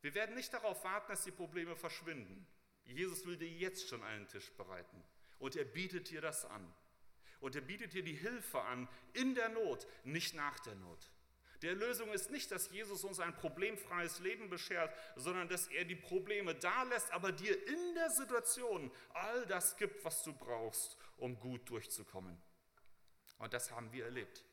Wir 0.00 0.14
werden 0.14 0.34
nicht 0.34 0.52
darauf 0.52 0.84
warten, 0.84 1.08
dass 1.08 1.24
die 1.24 1.32
Probleme 1.32 1.76
verschwinden. 1.76 2.46
Jesus 2.84 3.26
will 3.26 3.36
dir 3.36 3.48
jetzt 3.48 3.88
schon 3.88 4.02
einen 4.02 4.28
Tisch 4.28 4.52
bereiten 4.52 5.02
und 5.38 5.56
er 5.56 5.64
bietet 5.64 6.10
dir 6.10 6.20
das 6.20 6.44
an. 6.44 6.72
Und 7.40 7.54
er 7.54 7.60
bietet 7.60 7.92
dir 7.92 8.02
die 8.02 8.14
Hilfe 8.14 8.62
an 8.62 8.88
in 9.12 9.34
der 9.34 9.48
Not, 9.50 9.86
nicht 10.04 10.34
nach 10.34 10.58
der 10.60 10.74
Not. 10.76 11.10
Der 11.66 11.74
Lösung 11.74 12.12
ist 12.12 12.30
nicht, 12.30 12.52
dass 12.52 12.70
Jesus 12.70 13.02
uns 13.02 13.18
ein 13.18 13.34
problemfreies 13.34 14.20
Leben 14.20 14.48
beschert, 14.48 14.94
sondern 15.16 15.48
dass 15.48 15.66
er 15.66 15.84
die 15.84 15.96
Probleme 15.96 16.54
da 16.54 16.84
lässt, 16.84 17.10
aber 17.12 17.32
dir 17.32 17.56
in 17.66 17.94
der 17.96 18.08
Situation 18.10 18.88
all 19.14 19.44
das 19.46 19.76
gibt, 19.76 20.04
was 20.04 20.22
du 20.22 20.32
brauchst, 20.32 20.96
um 21.16 21.36
gut 21.40 21.68
durchzukommen. 21.68 22.40
Und 23.40 23.52
das 23.52 23.72
haben 23.72 23.90
wir 23.90 24.04
erlebt. 24.04 24.44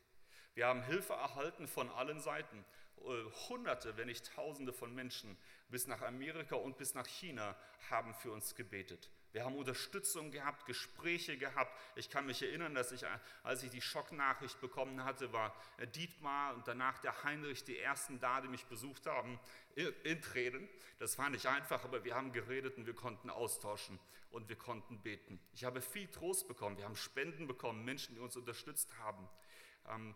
Wir 0.55 0.65
haben 0.65 0.81
Hilfe 0.81 1.13
erhalten 1.13 1.67
von 1.67 1.87
allen 1.91 2.19
Seiten. 2.19 2.65
Äh, 2.97 3.23
Hunderte, 3.47 3.95
wenn 3.95 4.07
nicht 4.07 4.33
Tausende 4.33 4.73
von 4.73 4.95
Menschen 4.95 5.37
bis 5.69 5.85
nach 5.85 6.01
Amerika 6.01 6.55
und 6.55 6.79
bis 6.79 6.95
nach 6.95 7.05
China 7.05 7.55
haben 7.91 8.15
für 8.15 8.31
uns 8.31 8.55
gebetet. 8.55 9.11
Wir 9.33 9.45
haben 9.45 9.55
Unterstützung 9.55 10.29
gehabt, 10.29 10.67
Gespräche 10.67 11.37
gehabt. 11.37 11.75
Ich 11.95 12.11
kann 12.11 12.27
mich 12.27 12.43
erinnern, 12.43 12.75
dass 12.75 12.91
ich, 12.91 13.03
als 13.41 13.63
ich 13.63 13.71
die 13.71 13.81
Schocknachricht 13.81 14.61
bekommen 14.61 15.03
hatte, 15.03 15.33
war 15.33 15.55
Dietmar 15.95 16.53
und 16.53 16.67
danach 16.67 16.99
der 16.99 17.23
Heinrich 17.23 17.63
die 17.63 17.79
ersten 17.79 18.19
da, 18.19 18.41
die 18.41 18.47
mich 18.47 18.65
besucht 18.65 19.07
haben, 19.07 19.39
in 19.75 20.21
Tränen. 20.21 20.69
Das 20.99 21.17
war 21.17 21.31
nicht 21.31 21.47
einfach, 21.47 21.83
aber 21.83 22.03
wir 22.03 22.13
haben 22.13 22.31
geredet 22.31 22.77
und 22.77 22.85
wir 22.85 22.93
konnten 22.93 23.31
austauschen 23.31 23.99
und 24.29 24.49
wir 24.49 24.55
konnten 24.55 25.01
beten. 25.01 25.39
Ich 25.55 25.63
habe 25.63 25.81
viel 25.81 26.07
Trost 26.09 26.47
bekommen. 26.47 26.77
Wir 26.77 26.85
haben 26.85 26.95
Spenden 26.95 27.47
bekommen, 27.47 27.83
Menschen, 27.83 28.13
die 28.13 28.21
uns 28.21 28.37
unterstützt 28.37 28.95
haben. 28.99 29.27
Ähm, 29.89 30.15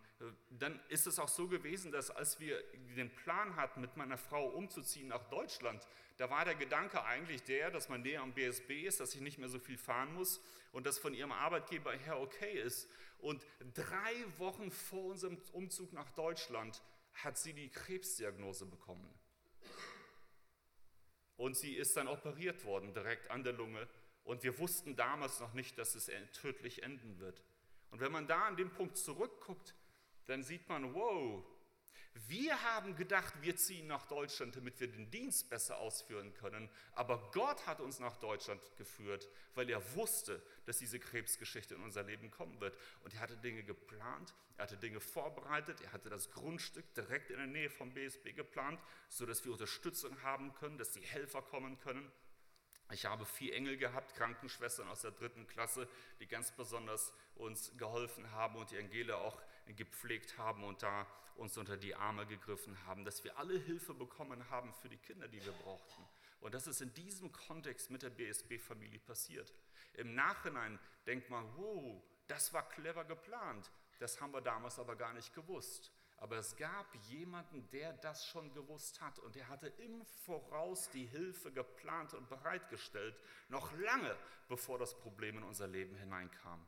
dann 0.50 0.80
ist 0.90 1.08
es 1.08 1.20
auch 1.20 1.28
so 1.28 1.48
gewesen, 1.48 1.92
dass 1.92 2.10
als 2.10 2.40
wir 2.40 2.62
den 2.96 3.14
Plan 3.14 3.56
hatten, 3.56 3.82
mit 3.82 3.98
meiner 3.98 4.18
Frau 4.18 4.48
umzuziehen 4.48 5.10
nach 5.10 5.24
Deutschland, 5.30 5.86
da 6.18 6.30
war 6.30 6.46
der 6.46 6.56
Gedanke 6.56 7.04
eigentlich 7.04 7.44
der, 7.44 7.70
dass 7.70 7.90
man 7.90 8.02
näher 8.02 8.22
am 8.22 8.34
BSB 8.34 8.86
ist, 8.86 9.00
dass 9.00 9.14
ich 9.14 9.22
nicht 9.22 9.38
mehr 9.38 9.50
so 9.50 9.60
viel 9.60 9.78
fahren 9.78 10.14
muss 10.14 10.42
und 10.72 10.86
das 10.86 10.98
von 10.98 11.14
ihrem 11.14 11.32
Arbeitgeber 11.32 11.94
her 11.94 12.20
okay 12.20 12.60
ist. 12.60 12.90
Und 13.20 13.46
drei 13.74 14.26
Wochen 14.38 14.72
vor 14.72 15.06
unserem 15.06 15.38
Umzug 15.52 15.92
nach 15.94 16.10
Deutschland 16.12 16.82
hat 17.14 17.38
sie 17.38 17.54
die 17.54 17.70
Krebsdiagnose 17.70 18.66
bekommen. 18.66 19.14
Und 21.36 21.56
sie 21.56 21.76
ist 21.76 21.96
dann 21.98 22.08
operiert 22.08 22.66
worden, 22.66 22.94
direkt 22.94 23.30
an 23.30 23.44
der 23.44 23.54
Lunge. 23.54 23.88
Und 24.24 24.44
wir 24.44 24.58
wussten 24.58 24.96
damals 24.96 25.40
noch 25.40 25.54
nicht, 25.54 25.78
dass 25.78 25.96
es 25.96 26.10
tödlich 26.34 26.84
enden 26.84 27.20
wird. 27.20 27.44
Und 27.92 28.00
wenn 28.00 28.12
man 28.12 28.28
da 28.28 28.48
an 28.48 28.58
den 28.58 28.70
Punkt 28.70 28.98
zurückguckt, 28.98 29.74
dann 30.26 30.44
sieht 30.44 30.68
man, 30.68 30.94
wow, 30.94 31.44
wir 32.28 32.62
haben 32.64 32.96
gedacht, 32.96 33.34
wir 33.42 33.56
ziehen 33.56 33.88
nach 33.88 34.08
Deutschland, 34.08 34.56
damit 34.56 34.80
wir 34.80 34.88
den 34.88 35.10
Dienst 35.12 35.50
besser 35.50 35.78
ausführen 35.78 36.34
können. 36.34 36.70
Aber 36.94 37.30
Gott 37.32 37.68
hat 37.68 37.80
uns 37.80 38.00
nach 38.00 38.18
Deutschland 38.18 38.60
geführt, 38.76 39.30
weil 39.54 39.70
er 39.70 39.96
wusste, 39.96 40.42
dass 40.66 40.78
diese 40.80 41.00
Krebsgeschichte 41.00 41.76
in 41.76 41.84
unser 41.84 42.04
Leben 42.04 42.32
kommen 42.32 42.60
wird. 42.60 42.76
Und 43.04 43.14
er 43.14 43.20
hatte 43.20 43.38
Dinge 43.38 43.64
geplant, 43.64 44.34
er 44.58 44.64
hatte 44.64 44.78
Dinge 44.78 45.00
vorbereitet, 45.00 45.82
er 45.82 45.94
hatte 45.94 46.10
das 46.10 46.32
Grundstück 46.32 46.92
direkt 46.96 47.30
in 47.30 47.38
der 47.38 47.48
Nähe 47.48 47.70
vom 47.70 47.94
BSB 47.94 48.34
geplant, 48.34 48.80
sodass 49.10 49.46
wir 49.46 49.52
Unterstützung 49.52 50.22
haben 50.24 50.54
können, 50.56 50.78
dass 50.78 50.92
die 50.92 51.02
Helfer 51.02 51.42
kommen 51.42 51.78
können. 51.80 52.12
Ich 52.92 53.06
habe 53.06 53.26
vier 53.26 53.54
Engel 53.54 53.78
gehabt, 53.78 54.16
Krankenschwestern 54.16 54.88
aus 54.88 55.02
der 55.02 55.12
dritten 55.12 55.46
Klasse, 55.48 55.90
die 56.20 56.28
ganz 56.28 56.52
besonders 56.52 57.14
uns 57.36 57.72
geholfen 57.78 58.32
haben 58.32 58.56
und 58.56 58.72
die 58.72 58.78
Angela 58.78 59.16
auch 59.16 59.42
gepflegt 59.68 60.38
haben 60.38 60.64
und 60.64 60.82
da 60.84 61.06
uns 61.36 61.58
unter 61.58 61.78
die 61.78 61.96
Arme 61.96 62.26
gegriffen 62.26 62.78
haben, 62.86 63.04
dass 63.04 63.24
wir 63.24 63.38
alle 63.38 63.58
Hilfe 63.60 63.94
bekommen 63.94 64.50
haben 64.50 64.74
für 64.74 64.90
die 64.90 64.98
Kinder, 64.98 65.28
die 65.28 65.44
wir 65.44 65.52
brauchten. 65.52 66.08
Und 66.40 66.54
das 66.54 66.68
ist 66.68 66.82
in 66.82 66.94
diesem 66.94 67.32
Kontext 67.32 67.90
mit 67.92 68.04
der 68.04 68.10
BSB-Familie 68.10 69.00
passiert. 69.00 69.54
Im 69.94 70.16
Nachhinein 70.16 70.80
denkt 71.06 71.30
man, 71.30 71.46
wow, 71.58 72.02
das 72.28 72.54
war 72.54 72.68
clever 72.70 73.06
geplant. 73.06 73.70
Das 74.00 74.22
haben 74.22 74.32
wir 74.34 74.42
damals 74.42 74.80
aber 74.80 74.96
gar 74.96 75.14
nicht 75.14 75.34
gewusst. 75.34 75.92
Aber 76.18 76.38
es 76.38 76.56
gab 76.56 76.96
jemanden, 77.10 77.70
der 77.70 77.94
das 77.94 78.26
schon 78.28 78.52
gewusst 78.54 79.02
hat 79.02 79.20
und 79.20 79.36
der 79.36 79.48
hatte 79.50 79.68
im 79.68 80.04
Voraus 80.26 80.90
die 80.90 81.06
Hilfe 81.06 81.52
geplant 81.52 82.14
und 82.16 82.28
bereitgestellt, 82.28 83.16
noch 83.50 83.72
lange 83.78 84.16
bevor 84.48 84.80
das 84.80 84.98
Problem 84.98 85.38
in 85.38 85.44
unser 85.44 85.68
Leben 85.68 85.96
hineinkam. 85.96 86.66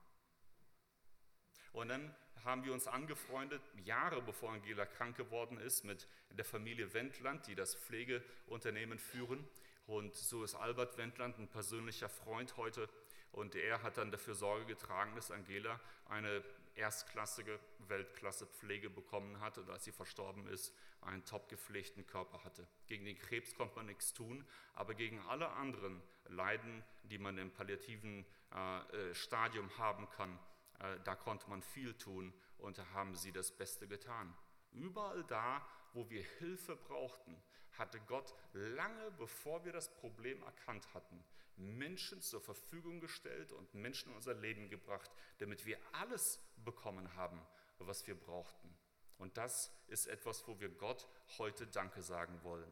Und 1.73 1.89
dann 1.89 2.15
haben 2.43 2.63
wir 2.63 2.73
uns 2.73 2.87
angefreundet, 2.87 3.61
Jahre 3.83 4.21
bevor 4.21 4.51
Angela 4.51 4.85
krank 4.85 5.17
geworden 5.17 5.57
ist, 5.57 5.83
mit 5.83 6.07
der 6.31 6.45
Familie 6.45 6.93
Wendland, 6.93 7.47
die 7.47 7.55
das 7.55 7.75
Pflegeunternehmen 7.75 8.99
führen. 8.99 9.47
Und 9.87 10.15
so 10.15 10.43
ist 10.43 10.55
Albert 10.55 10.97
Wendland 10.97 11.37
ein 11.39 11.47
persönlicher 11.47 12.09
Freund 12.09 12.55
heute. 12.57 12.89
Und 13.31 13.55
er 13.55 13.83
hat 13.83 13.97
dann 13.97 14.11
dafür 14.11 14.35
Sorge 14.35 14.65
getragen, 14.65 15.15
dass 15.15 15.31
Angela 15.31 15.79
eine 16.05 16.43
erstklassige 16.75 17.59
Weltklasse-Pflege 17.79 18.89
bekommen 18.89 19.39
hat 19.39 19.57
und 19.57 19.69
als 19.69 19.83
sie 19.83 19.91
verstorben 19.91 20.47
ist, 20.47 20.73
einen 21.01 21.23
top 21.25 21.49
gepflegten 21.49 22.05
Körper 22.05 22.43
hatte. 22.43 22.67
Gegen 22.87 23.05
den 23.05 23.17
Krebs 23.17 23.55
konnte 23.55 23.75
man 23.75 23.85
nichts 23.87 24.13
tun, 24.13 24.45
aber 24.73 24.93
gegen 24.93 25.19
alle 25.27 25.49
anderen 25.51 26.01
Leiden, 26.27 26.83
die 27.03 27.17
man 27.17 27.37
im 27.37 27.51
palliativen 27.51 28.25
äh, 28.53 29.09
äh 29.09 29.15
Stadium 29.15 29.77
haben 29.77 30.09
kann, 30.09 30.37
äh, 30.79 30.99
da 31.03 31.15
konnte 31.15 31.49
man 31.49 31.61
viel 31.61 31.93
tun 31.97 32.33
und 32.57 32.77
da 32.77 32.85
haben 32.93 33.15
sie 33.15 33.31
das 33.31 33.51
Beste 33.51 33.87
getan. 33.87 34.33
Überall 34.71 35.23
da, 35.23 35.65
wo 35.93 36.09
wir 36.09 36.23
Hilfe 36.39 36.75
brauchten, 36.75 37.35
hatte 37.79 37.99
Gott 38.01 38.35
lange 38.53 39.11
bevor 39.11 39.65
wir 39.65 39.71
das 39.71 39.89
Problem 39.95 40.43
erkannt 40.43 40.93
hatten, 40.93 41.23
Menschen 41.55 42.21
zur 42.21 42.41
Verfügung 42.41 42.99
gestellt 42.99 43.51
und 43.51 43.73
Menschen 43.73 44.09
in 44.09 44.15
unser 44.15 44.33
Leben 44.33 44.69
gebracht, 44.69 45.09
damit 45.39 45.65
wir 45.65 45.77
alles 45.91 46.39
bekommen 46.63 47.15
haben, 47.15 47.41
was 47.79 48.05
wir 48.07 48.15
brauchten. 48.15 48.73
Und 49.17 49.37
das 49.37 49.71
ist 49.87 50.07
etwas, 50.07 50.47
wo 50.47 50.59
wir 50.59 50.69
Gott 50.69 51.07
heute 51.37 51.67
Danke 51.67 52.01
sagen 52.01 52.39
wollen. 52.43 52.71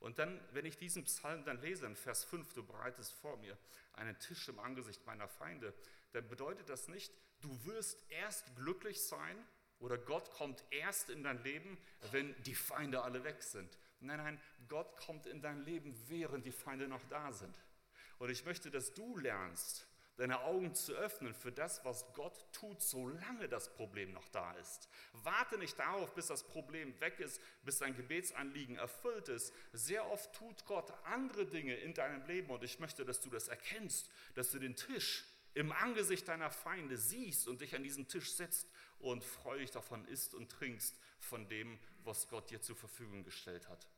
Und 0.00 0.18
dann, 0.18 0.40
wenn 0.52 0.66
ich 0.66 0.76
diesen 0.76 1.04
Psalm 1.04 1.44
dann 1.44 1.60
lese, 1.60 1.86
in 1.86 1.96
Vers 1.96 2.24
5, 2.24 2.52
du 2.52 2.64
bereitest 2.64 3.12
vor 3.12 3.36
mir 3.38 3.56
einen 3.94 4.18
Tisch 4.18 4.48
im 4.48 4.58
Angesicht 4.58 5.06
meiner 5.06 5.28
Feinde, 5.28 5.72
dann 6.12 6.28
bedeutet 6.28 6.68
das 6.68 6.88
nicht, 6.88 7.12
du 7.40 7.64
wirst 7.64 8.04
erst 8.10 8.54
glücklich 8.56 9.02
sein 9.02 9.36
oder 9.78 9.98
Gott 9.98 10.30
kommt 10.32 10.64
erst 10.70 11.10
in 11.10 11.22
dein 11.22 11.42
Leben, 11.42 11.78
wenn 12.10 12.34
die 12.42 12.54
Feinde 12.54 13.02
alle 13.02 13.24
weg 13.24 13.42
sind. 13.42 13.78
Nein, 14.00 14.18
nein, 14.18 14.40
Gott 14.68 14.96
kommt 14.96 15.26
in 15.26 15.40
dein 15.40 15.64
Leben, 15.64 15.94
während 16.08 16.44
die 16.44 16.52
Feinde 16.52 16.88
noch 16.88 17.04
da 17.08 17.32
sind. 17.32 17.56
Und 18.18 18.30
ich 18.30 18.44
möchte, 18.44 18.70
dass 18.70 18.94
du 18.94 19.16
lernst, 19.18 19.86
deine 20.16 20.40
Augen 20.40 20.74
zu 20.74 20.94
öffnen 20.94 21.34
für 21.34 21.52
das, 21.52 21.84
was 21.84 22.12
Gott 22.14 22.52
tut, 22.52 22.80
solange 22.80 23.48
das 23.48 23.72
Problem 23.74 24.12
noch 24.12 24.28
da 24.28 24.52
ist. 24.52 24.88
Warte 25.12 25.58
nicht 25.58 25.78
darauf, 25.78 26.14
bis 26.14 26.28
das 26.28 26.46
Problem 26.46 26.98
weg 27.00 27.20
ist, 27.20 27.40
bis 27.62 27.78
dein 27.78 27.94
Gebetsanliegen 27.94 28.76
erfüllt 28.76 29.28
ist. 29.28 29.52
Sehr 29.72 30.10
oft 30.10 30.32
tut 30.34 30.64
Gott 30.64 30.92
andere 31.04 31.46
Dinge 31.46 31.76
in 31.76 31.92
deinem 31.92 32.26
Leben 32.26 32.50
und 32.50 32.64
ich 32.64 32.80
möchte, 32.80 33.04
dass 33.04 33.20
du 33.20 33.28
das 33.28 33.48
erkennst, 33.48 34.10
dass 34.34 34.50
du 34.50 34.58
den 34.58 34.74
Tisch 34.74 35.24
im 35.52 35.72
Angesicht 35.72 36.28
deiner 36.28 36.50
Feinde 36.50 36.96
siehst 36.96 37.48
und 37.48 37.60
dich 37.60 37.74
an 37.74 37.82
diesen 37.82 38.08
Tisch 38.08 38.32
setzt 38.32 38.68
und 39.00 39.24
freudig 39.24 39.70
davon 39.70 40.04
isst 40.06 40.34
und 40.34 40.50
trinkst 40.50 40.96
von 41.18 41.48
dem, 41.48 41.78
was 42.04 42.28
Gott 42.28 42.50
dir 42.50 42.60
zur 42.60 42.76
Verfügung 42.76 43.24
gestellt 43.24 43.68
hat. 43.68 43.88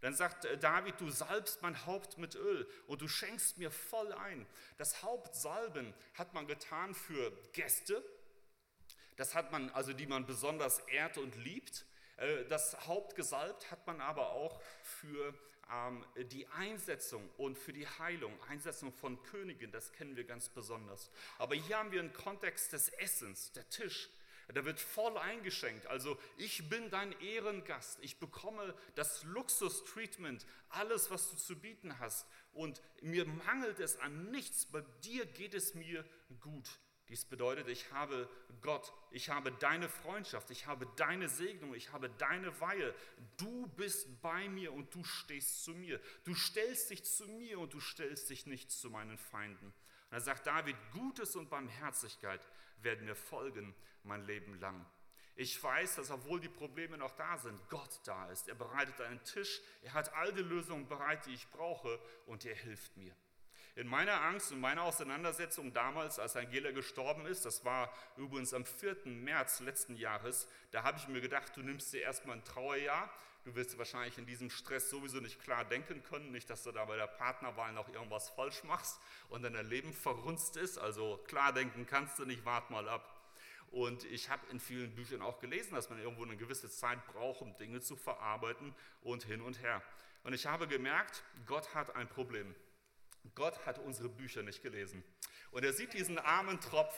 Dann 0.00 0.14
sagt 0.14 0.44
äh, 0.44 0.58
David, 0.58 1.00
du 1.00 1.08
salbst 1.10 1.62
mein 1.62 1.86
Haupt 1.86 2.18
mit 2.18 2.34
Öl 2.34 2.68
und 2.86 3.00
du 3.00 3.08
schenkst 3.08 3.58
mir 3.58 3.70
voll 3.70 4.12
ein. 4.12 4.46
Das 4.76 5.02
Hauptsalben 5.02 5.94
hat 6.14 6.34
man 6.34 6.46
getan 6.46 6.94
für 6.94 7.32
Gäste, 7.52 8.04
das 9.16 9.34
hat 9.34 9.52
man, 9.52 9.70
also 9.70 9.92
die 9.92 10.06
man 10.06 10.26
besonders 10.26 10.80
ehrt 10.80 11.18
und 11.18 11.36
liebt. 11.36 11.86
Äh, 12.16 12.44
das 12.46 12.86
Haupt 12.86 13.14
gesalbt 13.14 13.70
hat 13.70 13.86
man 13.86 14.00
aber 14.00 14.30
auch 14.30 14.60
für 14.82 15.34
ähm, 15.72 16.04
die 16.30 16.46
Einsetzung 16.48 17.28
und 17.36 17.58
für 17.58 17.72
die 17.72 17.86
Heilung, 17.86 18.32
Einsetzung 18.48 18.92
von 18.92 19.22
Königen, 19.22 19.72
das 19.72 19.92
kennen 19.92 20.16
wir 20.16 20.24
ganz 20.24 20.48
besonders. 20.48 21.10
Aber 21.38 21.54
hier 21.54 21.78
haben 21.78 21.92
wir 21.92 22.00
einen 22.00 22.12
Kontext 22.12 22.72
des 22.72 22.88
Essens, 22.88 23.52
der 23.52 23.68
Tisch. 23.70 24.10
Da 24.52 24.64
wird 24.64 24.78
voll 24.80 25.16
eingeschenkt. 25.16 25.86
Also 25.86 26.18
ich 26.36 26.68
bin 26.68 26.90
dein 26.90 27.18
Ehrengast. 27.20 27.98
Ich 28.02 28.18
bekomme 28.18 28.74
das 28.94 29.24
Luxus-Treatment, 29.24 30.46
alles, 30.68 31.10
was 31.10 31.30
du 31.30 31.36
zu 31.36 31.58
bieten 31.58 31.98
hast. 31.98 32.26
Und 32.52 32.82
mir 33.00 33.26
mangelt 33.26 33.80
es 33.80 33.98
an 33.98 34.30
nichts. 34.30 34.66
Bei 34.66 34.82
dir 35.02 35.26
geht 35.26 35.54
es 35.54 35.74
mir 35.74 36.04
gut. 36.40 36.68
Dies 37.08 37.26
bedeutet, 37.26 37.68
ich 37.68 37.92
habe 37.92 38.28
Gott, 38.62 38.90
ich 39.10 39.28
habe 39.28 39.52
deine 39.52 39.90
Freundschaft, 39.90 40.50
ich 40.50 40.66
habe 40.66 40.86
deine 40.96 41.28
Segnung, 41.28 41.74
ich 41.74 41.92
habe 41.92 42.08
deine 42.08 42.58
Weihe. 42.60 42.94
Du 43.36 43.66
bist 43.76 44.22
bei 44.22 44.48
mir 44.48 44.72
und 44.72 44.94
du 44.94 45.04
stehst 45.04 45.64
zu 45.64 45.72
mir. 45.72 46.00
Du 46.24 46.34
stellst 46.34 46.88
dich 46.90 47.04
zu 47.04 47.28
mir 47.28 47.58
und 47.58 47.74
du 47.74 47.80
stellst 47.80 48.30
dich 48.30 48.46
nicht 48.46 48.70
zu 48.70 48.88
meinen 48.88 49.18
Feinden. 49.18 49.74
Und 50.10 50.12
da 50.12 50.20
sagt 50.20 50.46
David, 50.46 50.76
Gutes 50.92 51.36
und 51.36 51.50
Barmherzigkeit 51.50 52.46
werden 52.78 53.06
mir 53.06 53.16
folgen 53.16 53.74
mein 54.02 54.22
Leben 54.22 54.58
lang. 54.60 54.86
Ich 55.36 55.60
weiß, 55.60 55.96
dass 55.96 56.10
obwohl 56.10 56.40
die 56.40 56.48
Probleme 56.48 56.96
noch 56.96 57.16
da 57.16 57.36
sind, 57.36 57.58
Gott 57.68 58.00
da 58.04 58.28
ist. 58.30 58.48
Er 58.48 58.54
bereitet 58.54 59.00
einen 59.00 59.22
Tisch, 59.24 59.60
er 59.82 59.94
hat 59.94 60.12
all 60.14 60.32
die 60.32 60.42
Lösungen 60.42 60.86
bereit, 60.86 61.26
die 61.26 61.34
ich 61.34 61.50
brauche 61.50 61.98
und 62.26 62.44
er 62.44 62.54
hilft 62.54 62.96
mir. 62.96 63.14
In 63.76 63.88
meiner 63.88 64.20
Angst 64.22 64.52
und 64.52 64.60
meiner 64.60 64.82
Auseinandersetzung 64.82 65.72
damals, 65.72 66.20
als 66.20 66.36
Angela 66.36 66.70
gestorben 66.70 67.26
ist, 67.26 67.44
das 67.44 67.64
war 67.64 67.92
übrigens 68.16 68.54
am 68.54 68.64
4. 68.64 68.98
März 69.06 69.58
letzten 69.60 69.96
Jahres, 69.96 70.48
da 70.70 70.84
habe 70.84 70.98
ich 70.98 71.08
mir 71.08 71.20
gedacht, 71.20 71.56
du 71.56 71.60
nimmst 71.60 71.92
dir 71.92 72.02
erstmal 72.02 72.36
ein 72.36 72.44
Trauerjahr. 72.44 73.10
Du 73.44 73.54
wirst 73.56 73.76
wahrscheinlich 73.76 74.16
in 74.16 74.24
diesem 74.24 74.48
Stress 74.48 74.88
sowieso 74.88 75.18
nicht 75.18 75.42
klar 75.42 75.66
denken 75.66 76.02
können, 76.04 76.30
nicht, 76.30 76.48
dass 76.48 76.62
du 76.62 76.72
da 76.72 76.84
bei 76.86 76.96
der 76.96 77.08
Partnerwahl 77.08 77.72
noch 77.72 77.88
irgendwas 77.92 78.30
falsch 78.30 78.64
machst 78.64 78.98
und 79.28 79.42
dein 79.42 79.54
Leben 79.68 79.92
verrunzt 79.92 80.56
ist. 80.56 80.78
Also 80.78 81.20
klar 81.26 81.52
denken 81.52 81.84
kannst 81.84 82.18
du 82.18 82.24
nicht, 82.24 82.44
wart 82.46 82.70
mal 82.70 82.88
ab. 82.88 83.10
Und 83.70 84.04
ich 84.04 84.30
habe 84.30 84.46
in 84.50 84.60
vielen 84.60 84.94
Büchern 84.94 85.20
auch 85.20 85.40
gelesen, 85.40 85.74
dass 85.74 85.90
man 85.90 85.98
irgendwo 85.98 86.22
eine 86.22 86.36
gewisse 86.36 86.70
Zeit 86.70 87.04
braucht, 87.08 87.42
um 87.42 87.56
Dinge 87.56 87.80
zu 87.80 87.96
verarbeiten 87.96 88.74
und 89.02 89.24
hin 89.24 89.42
und 89.42 89.60
her. 89.60 89.82
Und 90.22 90.32
ich 90.32 90.46
habe 90.46 90.66
gemerkt, 90.66 91.22
Gott 91.44 91.74
hat 91.74 91.94
ein 91.96 92.08
Problem. 92.08 92.54
Gott 93.34 93.64
hat 93.66 93.78
unsere 93.78 94.08
Bücher 94.08 94.42
nicht 94.42 94.62
gelesen. 94.62 95.02
Und 95.50 95.64
er 95.64 95.72
sieht 95.72 95.92
diesen 95.92 96.18
armen 96.18 96.60
Tropf 96.60 96.94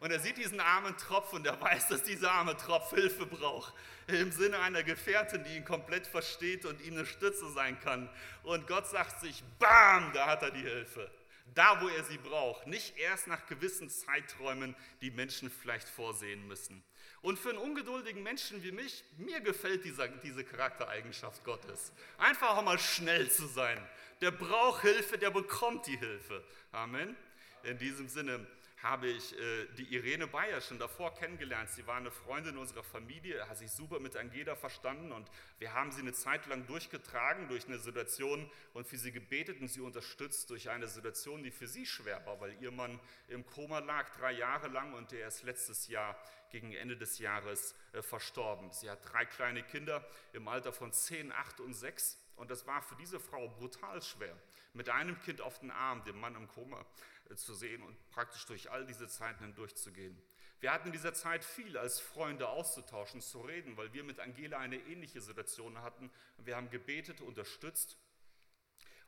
und 0.00 0.10
er 0.10 0.20
sieht 0.20 0.36
diesen 0.36 0.60
armen 0.60 0.96
Tropf 0.98 1.32
und 1.32 1.46
er 1.46 1.60
weiß, 1.60 1.88
dass 1.88 2.02
dieser 2.02 2.32
arme 2.32 2.56
Tropf 2.56 2.90
Hilfe 2.90 3.26
braucht. 3.26 3.72
Im 4.06 4.32
Sinne 4.32 4.58
einer 4.58 4.82
Gefährtin, 4.82 5.44
die 5.44 5.56
ihn 5.56 5.64
komplett 5.64 6.06
versteht 6.06 6.66
und 6.66 6.80
ihm 6.82 6.94
eine 6.94 7.06
Stütze 7.06 7.50
sein 7.52 7.78
kann. 7.80 8.10
Und 8.42 8.66
Gott 8.66 8.86
sagt 8.86 9.20
sich, 9.20 9.42
bam, 9.58 10.12
da 10.12 10.26
hat 10.26 10.42
er 10.42 10.50
die 10.50 10.62
Hilfe. 10.62 11.10
Da, 11.54 11.80
wo 11.80 11.88
er 11.88 12.04
sie 12.04 12.18
braucht. 12.18 12.66
Nicht 12.66 12.96
erst 12.98 13.28
nach 13.28 13.46
gewissen 13.46 13.88
Zeiträumen, 13.88 14.74
die 15.00 15.10
Menschen 15.10 15.50
vielleicht 15.50 15.88
vorsehen 15.88 16.46
müssen. 16.48 16.82
Und 17.24 17.38
für 17.38 17.48
einen 17.48 17.58
ungeduldigen 17.58 18.22
Menschen 18.22 18.62
wie 18.62 18.70
mich, 18.70 19.02
mir 19.16 19.40
gefällt 19.40 19.84
dieser, 19.84 20.06
diese 20.06 20.44
Charaktereigenschaft 20.44 21.42
Gottes. 21.42 21.92
Einfach 22.18 22.56
auch 22.56 22.62
mal 22.62 22.78
schnell 22.78 23.28
zu 23.30 23.46
sein 23.48 23.80
der 24.24 24.30
braucht 24.30 24.82
Hilfe, 24.82 25.18
der 25.18 25.30
bekommt 25.30 25.86
die 25.86 25.98
Hilfe. 25.98 26.42
Amen. 26.72 27.14
In 27.62 27.78
diesem 27.78 28.08
Sinne 28.08 28.46
habe 28.82 29.08
ich 29.08 29.38
äh, 29.38 29.66
die 29.78 29.94
Irene 29.94 30.26
Bayer 30.26 30.60
schon 30.60 30.78
davor 30.78 31.14
kennengelernt. 31.14 31.70
Sie 31.70 31.86
war 31.86 31.96
eine 31.96 32.10
Freundin 32.10 32.58
unserer 32.58 32.82
Familie, 32.82 33.48
hat 33.48 33.56
sich 33.56 33.70
super 33.70 33.98
mit 33.98 34.16
Angela 34.16 34.56
verstanden 34.56 35.12
und 35.12 35.30
wir 35.58 35.72
haben 35.72 35.90
sie 35.90 36.02
eine 36.02 36.12
Zeit 36.12 36.46
lang 36.46 36.66
durchgetragen 36.66 37.48
durch 37.48 37.66
eine 37.66 37.78
Situation 37.78 38.50
und 38.74 38.86
für 38.86 38.98
sie 38.98 39.12
gebetet 39.12 39.60
und 39.60 39.68
sie 39.68 39.80
unterstützt 39.80 40.50
durch 40.50 40.68
eine 40.68 40.88
Situation, 40.88 41.42
die 41.42 41.50
für 41.50 41.66
sie 41.66 41.86
schwer 41.86 42.24
war, 42.26 42.40
weil 42.40 42.56
ihr 42.62 42.72
Mann 42.72 43.00
im 43.28 43.46
Koma 43.46 43.78
lag 43.78 44.10
drei 44.18 44.32
Jahre 44.32 44.68
lang 44.68 44.92
und 44.92 45.12
der 45.12 45.28
ist 45.28 45.44
letztes 45.44 45.88
Jahr 45.88 46.18
gegen 46.54 46.72
Ende 46.72 46.96
des 46.96 47.18
Jahres 47.18 47.74
äh, 47.92 48.00
verstorben. 48.00 48.70
Sie 48.70 48.88
hat 48.88 49.00
drei 49.12 49.24
kleine 49.24 49.64
Kinder 49.64 50.06
im 50.32 50.46
Alter 50.46 50.72
von 50.72 50.92
10, 50.92 51.32
8 51.32 51.58
und 51.58 51.74
6 51.74 52.16
und 52.36 52.48
das 52.48 52.64
war 52.64 52.80
für 52.80 52.94
diese 52.94 53.18
Frau 53.18 53.48
brutal 53.48 54.00
schwer, 54.00 54.36
mit 54.72 54.88
einem 54.88 55.20
Kind 55.22 55.40
auf 55.40 55.58
den 55.58 55.72
Arm, 55.72 56.04
den 56.04 56.16
Mann 56.16 56.36
im 56.36 56.46
Koma 56.46 56.86
äh, 57.28 57.34
zu 57.34 57.54
sehen 57.54 57.82
und 57.82 57.96
praktisch 58.10 58.46
durch 58.46 58.70
all 58.70 58.86
diese 58.86 59.08
Zeiten 59.08 59.42
hindurchzugehen. 59.42 60.16
Wir 60.60 60.72
hatten 60.72 60.86
in 60.86 60.92
dieser 60.92 61.12
Zeit 61.12 61.44
viel 61.44 61.76
als 61.76 61.98
Freunde 61.98 62.48
auszutauschen, 62.48 63.20
zu 63.20 63.40
reden, 63.40 63.76
weil 63.76 63.92
wir 63.92 64.04
mit 64.04 64.20
Angela 64.20 64.58
eine 64.58 64.76
ähnliche 64.76 65.20
Situation 65.20 65.82
hatten. 65.82 66.08
Wir 66.38 66.54
haben 66.54 66.70
gebetet, 66.70 67.20
unterstützt 67.20 67.98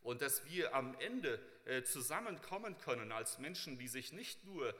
und 0.06 0.22
dass 0.22 0.46
wir 0.46 0.72
am 0.72 0.94
Ende 1.00 1.40
äh, 1.64 1.82
zusammenkommen 1.82 2.78
können 2.78 3.10
als 3.10 3.40
Menschen, 3.40 3.76
die 3.76 3.88
sich 3.88 4.12
nicht 4.12 4.44
nur 4.44 4.68
äh, 4.68 4.74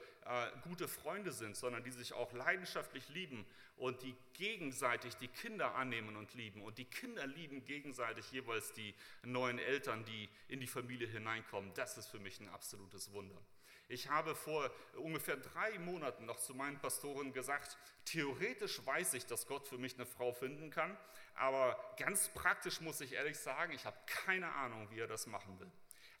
gute 0.63 0.87
Freunde 0.87 1.33
sind, 1.33 1.57
sondern 1.57 1.83
die 1.83 1.91
sich 1.91 2.13
auch 2.13 2.31
leidenschaftlich 2.31 3.09
lieben 3.09 3.45
und 3.75 4.03
die 4.03 4.15
gegenseitig 4.31 5.15
die 5.15 5.27
Kinder 5.27 5.75
annehmen 5.75 6.15
und 6.15 6.33
lieben. 6.33 6.61
Und 6.61 6.77
die 6.77 6.85
Kinder 6.85 7.27
lieben 7.27 7.65
gegenseitig 7.65 8.31
jeweils 8.31 8.71
die 8.71 8.93
neuen 9.21 9.59
Eltern, 9.59 10.05
die 10.05 10.29
in 10.47 10.61
die 10.61 10.67
Familie 10.67 11.07
hineinkommen. 11.07 11.73
Das 11.73 11.97
ist 11.97 12.07
für 12.07 12.19
mich 12.19 12.39
ein 12.39 12.47
absolutes 12.47 13.11
Wunder. 13.11 13.37
Ich 13.89 14.09
habe 14.09 14.35
vor 14.35 14.69
ungefähr 14.95 15.37
drei 15.37 15.79
Monaten 15.79 16.25
noch 16.25 16.39
zu 16.39 16.53
meinen 16.53 16.77
Pastoren 16.79 17.31
gesagt, 17.31 17.77
theoretisch 18.03 18.85
weiß 18.85 19.13
ich, 19.13 19.25
dass 19.25 19.47
Gott 19.47 19.65
für 19.65 19.77
mich 19.77 19.95
eine 19.95 20.05
Frau 20.05 20.33
finden 20.33 20.71
kann, 20.71 20.97
aber 21.35 21.77
ganz 21.97 22.29
praktisch 22.29 22.81
muss 22.81 22.99
ich 22.99 23.13
ehrlich 23.13 23.37
sagen, 23.37 23.71
ich 23.71 23.85
habe 23.85 23.97
keine 24.05 24.51
Ahnung, 24.53 24.89
wie 24.91 24.99
er 24.99 25.07
das 25.07 25.25
machen 25.27 25.57
will, 25.59 25.71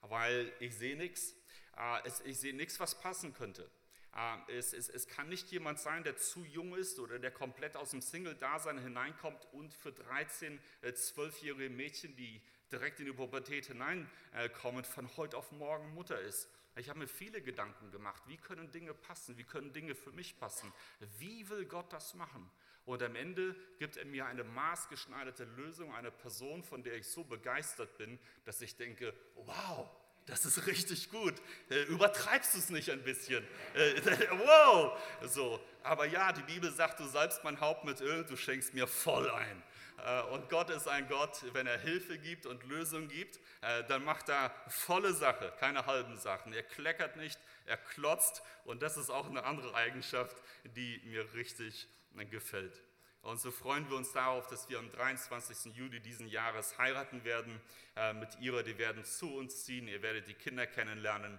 weil 0.01 0.53
ich 0.59 0.77
sehe 0.77 0.95
nichts, 0.95 1.35
äh, 1.77 2.09
ich 2.23 2.39
sehe 2.39 2.55
nichts, 2.55 2.79
was 2.79 2.99
passen 3.01 3.33
könnte. 3.33 3.69
Äh, 4.15 4.53
es, 4.57 4.71
es, 4.71 4.87
es, 4.87 5.07
kann 5.09 5.27
nicht 5.27 5.51
jemand 5.51 5.79
sein, 5.79 6.03
der 6.03 6.15
zu 6.15 6.45
jung 6.45 6.73
ist 6.73 6.99
oder 6.99 7.19
der 7.19 7.31
komplett 7.31 7.75
aus 7.75 7.91
dem 7.91 8.01
Single-Dasein 8.01 8.79
hineinkommt 8.79 9.45
und 9.51 9.73
für 9.73 9.89
13-, 9.89 10.57
12-jährige 10.83 11.65
äh, 11.65 11.69
Mädchen, 11.69 12.15
die 12.15 12.41
direkt 12.71 12.99
in 12.99 13.07
die 13.07 13.13
Pubertät 13.13 13.67
hineinkommen, 13.67 14.85
von 14.85 15.17
heute 15.17 15.37
auf 15.37 15.51
morgen 15.51 15.93
Mutter 15.93 16.19
ist. 16.19 16.49
Ich 16.77 16.89
habe 16.89 16.99
mir 16.99 17.07
viele 17.07 17.41
Gedanken 17.41 17.91
gemacht, 17.91 18.21
wie 18.27 18.37
können 18.37 18.71
Dinge 18.71 18.93
passen, 18.93 19.37
wie 19.37 19.43
können 19.43 19.73
Dinge 19.73 19.95
für 19.95 20.11
mich 20.11 20.37
passen, 20.37 20.71
wie 21.17 21.47
will 21.49 21.65
Gott 21.65 21.91
das 21.91 22.13
machen? 22.13 22.49
Und 22.85 23.03
am 23.03 23.15
Ende 23.15 23.55
gibt 23.79 23.97
er 23.97 24.05
mir 24.05 24.25
eine 24.25 24.43
maßgeschneiderte 24.43 25.43
Lösung, 25.43 25.93
eine 25.93 26.11
Person, 26.11 26.63
von 26.63 26.83
der 26.83 26.95
ich 26.95 27.07
so 27.07 27.23
begeistert 27.23 27.97
bin, 27.97 28.17
dass 28.45 28.61
ich 28.61 28.77
denke, 28.77 29.13
wow, 29.35 29.89
das 30.25 30.45
ist 30.45 30.67
richtig 30.67 31.09
gut. 31.09 31.33
Äh, 31.69 31.83
übertreibst 31.83 32.53
du 32.53 32.59
es 32.59 32.69
nicht 32.69 32.89
ein 32.91 33.03
bisschen? 33.03 33.45
Äh, 33.73 34.01
wow! 34.31 34.97
So, 35.23 35.59
aber 35.83 36.05
ja, 36.05 36.31
die 36.31 36.43
Bibel 36.43 36.71
sagt, 36.71 36.99
du 36.99 37.05
salbst 37.05 37.43
mein 37.43 37.59
Haupt 37.59 37.85
mit 37.85 38.01
Öl, 38.01 38.25
du 38.25 38.35
schenkst 38.35 38.73
mir 38.73 38.87
voll 38.87 39.29
ein. 39.31 39.63
Äh, 39.97 40.21
und 40.23 40.49
Gott 40.49 40.69
ist 40.69 40.87
ein 40.87 41.07
Gott, 41.07 41.43
wenn 41.53 41.67
er 41.67 41.79
Hilfe 41.79 42.17
gibt 42.17 42.45
und 42.45 42.63
Lösung 42.63 43.07
gibt, 43.07 43.39
äh, 43.61 43.83
dann 43.85 44.03
macht 44.03 44.29
er 44.29 44.53
volle 44.67 45.13
Sache, 45.13 45.53
keine 45.59 45.85
halben 45.85 46.17
Sachen. 46.17 46.53
Er 46.53 46.63
kleckert 46.63 47.15
nicht, 47.17 47.39
er 47.65 47.77
klotzt 47.77 48.41
und 48.65 48.81
das 48.81 48.97
ist 48.97 49.09
auch 49.09 49.29
eine 49.29 49.43
andere 49.43 49.73
Eigenschaft, 49.73 50.37
die 50.63 51.01
mir 51.05 51.33
richtig 51.33 51.87
äh, 52.17 52.25
gefällt. 52.25 52.81
Und 53.21 53.41
so 53.41 53.51
freuen 53.51 53.89
wir 53.89 53.97
uns 53.97 54.13
darauf, 54.13 54.47
dass 54.47 54.69
wir 54.69 54.79
am 54.79 54.89
23. 54.89 55.75
Juli 55.75 55.99
diesen 55.99 56.27
Jahres 56.27 56.77
heiraten 56.77 57.25
werden 57.25 57.59
mit 58.21 58.39
ihrer. 58.39 58.63
Die 58.63 58.77
werden 58.77 59.03
zu 59.03 59.35
uns 59.35 59.65
ziehen, 59.65 59.89
ihr 59.89 60.01
werdet 60.01 60.29
die 60.29 60.33
Kinder 60.33 60.65
kennenlernen. 60.65 61.37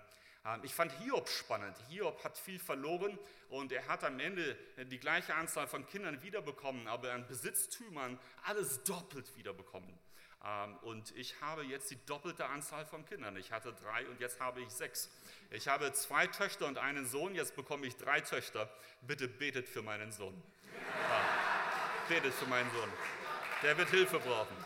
Ähm, 0.48 0.60
ich 0.62 0.74
fand 0.74 0.92
Hiob 1.00 1.28
spannend. 1.28 1.76
Hiob 1.88 2.22
hat 2.24 2.38
viel 2.38 2.58
verloren 2.58 3.18
und 3.50 3.72
er 3.72 3.86
hat 3.86 4.04
am 4.04 4.18
Ende 4.20 4.56
die 4.90 4.98
gleiche 4.98 5.34
Anzahl 5.34 5.66
von 5.66 5.86
Kindern 5.86 6.22
wiederbekommen, 6.22 6.86
aber 6.88 7.12
an 7.12 7.26
Besitztümern 7.26 8.18
alles 8.44 8.82
doppelt 8.84 9.36
wiederbekommen. 9.36 9.98
Ähm, 10.44 10.76
und 10.78 11.16
ich 11.16 11.40
habe 11.40 11.64
jetzt 11.64 11.90
die 11.90 12.04
doppelte 12.06 12.46
Anzahl 12.46 12.86
von 12.86 13.04
Kindern. 13.04 13.36
Ich 13.36 13.52
hatte 13.52 13.72
drei 13.72 14.06
und 14.08 14.20
jetzt 14.20 14.40
habe 14.40 14.60
ich 14.60 14.70
sechs. 14.70 15.10
Ich 15.50 15.68
habe 15.68 15.92
zwei 15.92 16.26
Töchter 16.26 16.66
und 16.66 16.78
einen 16.78 17.06
Sohn, 17.06 17.34
jetzt 17.34 17.56
bekomme 17.56 17.86
ich 17.86 17.96
drei 17.96 18.20
Töchter. 18.20 18.70
Bitte 19.02 19.28
betet 19.28 19.68
für 19.68 19.82
meinen 19.82 20.12
Sohn. 20.12 20.40
Betet 22.08 22.32
für 22.34 22.46
meinen 22.46 22.70
Sohn. 22.70 22.92
Der 23.62 23.76
wird 23.76 23.90
Hilfe 23.90 24.18
brauchen. 24.20 24.56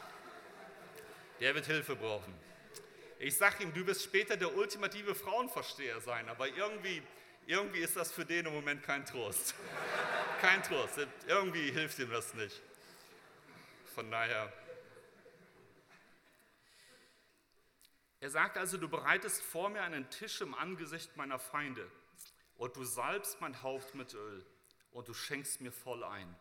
Der 1.41 1.55
wird 1.55 1.67
Hilfe 1.67 1.97
brauchen. 1.97 2.52
Ich 3.23 3.37
sage 3.37 3.63
ihm, 3.63 3.73
du 3.73 3.87
wirst 3.87 4.03
später 4.03 4.37
der 4.37 4.53
ultimative 4.53 5.15
Frauenversteher 5.15 6.01
sein, 6.01 6.29
aber 6.29 6.49
irgendwie, 6.49 7.01
irgendwie 7.47 7.79
ist 7.79 7.95
das 7.95 8.11
für 8.11 8.25
den 8.25 8.47
im 8.47 8.53
Moment 8.53 8.83
kein 8.83 9.07
Trost. 9.07 9.55
Kein 10.41 10.61
Trost. 10.65 10.99
Irgendwie 11.29 11.71
hilft 11.71 12.01
ihm 12.01 12.11
das 12.11 12.35
nicht. 12.35 12.61
Von 13.95 14.11
daher. 14.11 14.53
Er 18.19 18.29
sagt 18.29 18.59
also, 18.59 18.77
du 18.77 18.89
bereitest 18.89 19.41
vor 19.41 19.69
mir 19.69 19.83
einen 19.83 20.11
Tisch 20.11 20.41
im 20.41 20.53
Angesicht 20.57 21.17
meiner 21.17 21.39
Feinde 21.39 21.89
und 22.57 22.75
du 22.75 22.83
salbst 22.83 23.41
mein 23.41 23.63
Haupt 23.63 23.95
mit 23.95 24.15
Öl 24.15 24.45
und 24.91 25.07
du 25.07 25.15
schenkst 25.15 25.61
mir 25.61 25.71
voll 25.71 26.03
ein. 26.03 26.35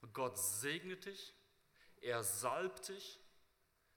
Und 0.00 0.12
Gott 0.12 0.36
segne 0.36 0.96
dich, 0.96 1.32
er 2.00 2.24
salbt 2.24 2.88
dich 2.88 3.19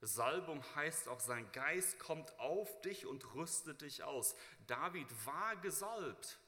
Salbung 0.05 0.63
heißt 0.75 1.07
auch, 1.07 1.19
sein 1.19 1.51
Geist 1.51 1.99
kommt 1.99 2.37
auf 2.39 2.81
dich 2.81 3.05
und 3.05 3.33
rüstet 3.35 3.81
dich 3.81 4.03
aus. 4.03 4.35
David 4.67 5.07
war 5.25 5.55
gesalbt. 5.57 6.39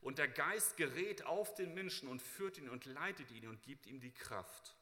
Und 0.00 0.18
der 0.18 0.28
Geist 0.28 0.76
gerät 0.76 1.24
auf 1.26 1.54
den 1.54 1.74
Menschen 1.74 2.08
und 2.08 2.22
führt 2.22 2.58
ihn 2.58 2.68
und 2.68 2.84
leitet 2.84 3.30
ihn 3.30 3.48
und 3.48 3.62
gibt 3.62 3.86
ihm 3.86 4.00
die 4.00 4.12
Kraft. 4.12 4.77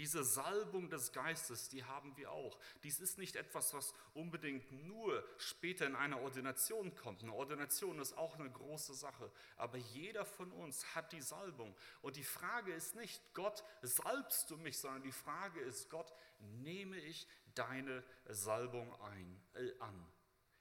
Diese 0.00 0.24
Salbung 0.24 0.88
des 0.88 1.12
Geistes, 1.12 1.68
die 1.68 1.84
haben 1.84 2.16
wir 2.16 2.32
auch. 2.32 2.58
Dies 2.84 3.00
ist 3.00 3.18
nicht 3.18 3.36
etwas, 3.36 3.74
was 3.74 3.92
unbedingt 4.14 4.72
nur 4.72 5.22
später 5.36 5.86
in 5.86 5.94
einer 5.94 6.22
Ordination 6.22 6.94
kommt. 6.94 7.22
Eine 7.22 7.34
Ordination 7.34 7.98
ist 7.98 8.16
auch 8.16 8.38
eine 8.38 8.50
große 8.50 8.94
Sache. 8.94 9.30
Aber 9.58 9.76
jeder 9.76 10.24
von 10.24 10.52
uns 10.52 10.94
hat 10.94 11.12
die 11.12 11.20
Salbung. 11.20 11.76
Und 12.00 12.16
die 12.16 12.24
Frage 12.24 12.72
ist 12.72 12.94
nicht, 12.94 13.20
Gott, 13.34 13.62
salbst 13.82 14.50
du 14.50 14.56
mich, 14.56 14.78
sondern 14.78 15.02
die 15.02 15.12
Frage 15.12 15.60
ist, 15.60 15.90
Gott, 15.90 16.10
nehme 16.38 16.96
ich 16.96 17.28
deine 17.54 18.02
Salbung 18.24 18.98
ein, 19.02 19.42
äh, 19.52 19.78
an? 19.80 20.10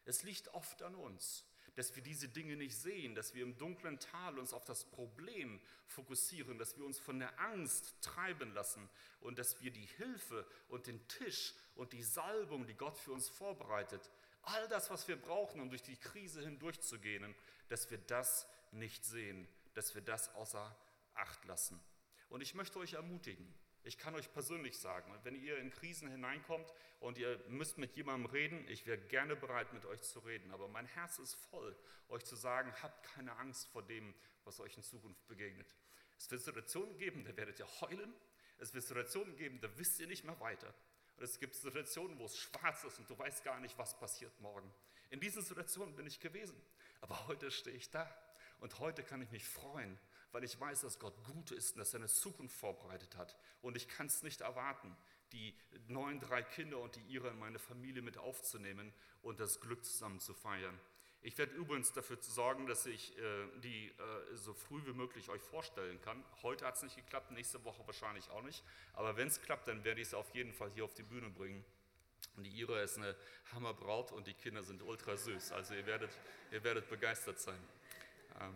Es 0.03 0.23
liegt 0.23 0.53
oft 0.53 0.83
an 0.83 0.95
uns 0.95 1.45
dass 1.79 1.95
wir 1.95 2.03
diese 2.03 2.27
Dinge 2.27 2.57
nicht 2.57 2.75
sehen, 2.75 3.15
dass 3.15 3.33
wir 3.33 3.41
im 3.41 3.57
dunklen 3.57 3.97
Tal 4.01 4.37
uns 4.37 4.51
auf 4.51 4.65
das 4.65 4.83
Problem 4.83 5.61
fokussieren, 5.87 6.57
dass 6.57 6.77
wir 6.77 6.83
uns 6.83 6.99
von 6.99 7.19
der 7.19 7.39
Angst 7.39 7.95
treiben 8.01 8.53
lassen 8.53 8.89
und 9.21 9.39
dass 9.39 9.61
wir 9.61 9.71
die 9.71 9.85
Hilfe 9.85 10.45
und 10.67 10.87
den 10.87 11.07
Tisch 11.07 11.53
und 11.75 11.93
die 11.93 12.03
Salbung, 12.03 12.67
die 12.67 12.73
Gott 12.73 12.97
für 12.97 13.13
uns 13.13 13.29
vorbereitet, 13.29 14.11
all 14.41 14.67
das, 14.67 14.89
was 14.89 15.07
wir 15.07 15.15
brauchen, 15.15 15.61
um 15.61 15.69
durch 15.69 15.81
die 15.81 15.95
Krise 15.95 16.41
hindurchzugehen, 16.41 17.33
dass 17.69 17.89
wir 17.89 17.99
das 17.99 18.45
nicht 18.73 19.05
sehen, 19.05 19.47
dass 19.73 19.95
wir 19.95 20.01
das 20.01 20.35
außer 20.35 20.75
Acht 21.13 21.45
lassen. 21.45 21.79
Und 22.27 22.41
ich 22.41 22.55
möchte 22.55 22.77
euch 22.79 22.95
ermutigen, 22.95 23.47
ich 23.83 23.97
kann 23.97 24.15
euch 24.15 24.31
persönlich 24.31 24.77
sagen, 24.77 25.13
wenn 25.23 25.35
ihr 25.35 25.57
in 25.57 25.71
Krisen 25.71 26.09
hineinkommt 26.09 26.71
und 26.99 27.17
ihr 27.17 27.41
müsst 27.47 27.77
mit 27.77 27.95
jemandem 27.95 28.29
reden, 28.31 28.67
ich 28.67 28.85
wäre 28.85 28.97
gerne 28.97 29.35
bereit, 29.35 29.73
mit 29.73 29.85
euch 29.85 30.01
zu 30.01 30.19
reden. 30.19 30.51
Aber 30.51 30.67
mein 30.67 30.85
Herz 30.85 31.19
ist 31.19 31.35
voll, 31.49 31.75
euch 32.09 32.23
zu 32.25 32.35
sagen, 32.35 32.73
habt 32.81 33.03
keine 33.03 33.35
Angst 33.37 33.67
vor 33.69 33.83
dem, 33.83 34.13
was 34.43 34.59
euch 34.59 34.75
in 34.77 34.83
Zukunft 34.83 35.25
begegnet. 35.27 35.73
Es 36.17 36.29
wird 36.29 36.41
Situationen 36.41 36.97
geben, 36.97 37.23
da 37.23 37.35
werdet 37.37 37.59
ihr 37.59 37.81
heulen. 37.81 38.13
Es 38.57 38.73
wird 38.73 38.83
Situationen 38.83 39.35
geben, 39.37 39.61
da 39.61 39.69
wisst 39.77 39.99
ihr 39.99 40.07
nicht 40.07 40.25
mehr 40.25 40.39
weiter. 40.41 40.73
Und 41.15 41.23
es 41.23 41.39
gibt 41.39 41.55
Situationen, 41.55 42.19
wo 42.19 42.25
es 42.25 42.37
schwarz 42.37 42.83
ist 42.83 42.99
und 42.99 43.09
du 43.09 43.17
weißt 43.17 43.43
gar 43.43 43.59
nicht, 43.59 43.77
was 43.77 43.97
passiert 43.97 44.37
morgen. 44.41 44.69
In 45.09 45.19
diesen 45.19 45.41
Situationen 45.41 45.95
bin 45.95 46.05
ich 46.05 46.19
gewesen. 46.19 46.61
Aber 47.01 47.27
heute 47.27 47.51
stehe 47.51 47.75
ich 47.75 47.89
da. 47.89 48.09
Und 48.59 48.79
heute 48.79 49.03
kann 49.03 49.21
ich 49.21 49.31
mich 49.31 49.47
freuen, 49.47 49.97
weil 50.31 50.43
ich 50.43 50.59
weiß, 50.59 50.81
dass 50.81 50.99
Gott 50.99 51.15
gut 51.25 51.51
ist 51.51 51.73
und 51.73 51.79
dass 51.79 51.93
er 51.93 51.99
eine 51.99 52.07
Zukunft 52.07 52.55
vorbereitet 52.55 53.15
hat. 53.15 53.35
Und 53.61 53.75
ich 53.77 53.87
kann 53.87 54.07
es 54.07 54.23
nicht 54.23 54.41
erwarten, 54.41 54.95
die 55.31 55.55
neun, 55.87 56.19
drei 56.19 56.41
Kinder 56.41 56.79
und 56.79 56.95
die 56.95 57.01
ihre 57.01 57.29
in 57.29 57.39
meine 57.39 57.59
Familie 57.59 58.01
mit 58.01 58.17
aufzunehmen 58.17 58.93
und 59.21 59.39
das 59.39 59.59
Glück 59.61 59.83
zusammen 59.85 60.19
zu 60.19 60.33
feiern. 60.33 60.79
Ich 61.21 61.37
werde 61.37 61.53
übrigens 61.53 61.91
dafür 61.91 62.17
sorgen, 62.21 62.65
dass 62.65 62.85
ich 62.85 63.17
äh, 63.17 63.47
die 63.61 63.89
äh, 63.89 64.35
so 64.35 64.53
früh 64.53 64.81
wie 64.85 64.93
möglich 64.93 65.29
euch 65.29 65.41
vorstellen 65.41 65.99
kann. 66.01 66.23
Heute 66.43 66.65
hat 66.65 66.75
es 66.75 66.83
nicht 66.83 66.95
geklappt, 66.95 67.31
nächste 67.31 67.63
Woche 67.65 67.85
wahrscheinlich 67.85 68.29
auch 68.29 68.41
nicht. 68.41 68.63
Aber 68.93 69.17
wenn 69.17 69.27
es 69.27 69.41
klappt, 69.41 69.67
dann 69.67 69.83
werde 69.83 69.99
ich 69.99 70.07
es 70.07 70.13
auf 70.13 70.33
jeden 70.33 70.53
Fall 70.53 70.69
hier 70.71 70.85
auf 70.85 70.93
die 70.93 71.03
Bühne 71.03 71.29
bringen. 71.29 71.65
Und 72.37 72.45
die 72.45 72.51
Ira 72.51 72.81
ist 72.81 72.97
eine 72.97 73.17
Hammerbraut 73.51 74.13
und 74.13 74.27
die 74.27 74.33
Kinder 74.33 74.63
sind 74.63 74.81
ultra 74.81 75.17
süß. 75.17 75.51
Also 75.51 75.73
ihr 75.73 75.85
werdet, 75.85 76.11
ihr 76.51 76.63
werdet 76.63 76.89
begeistert 76.89 77.39
sein. 77.39 77.59
Ähm, 78.39 78.53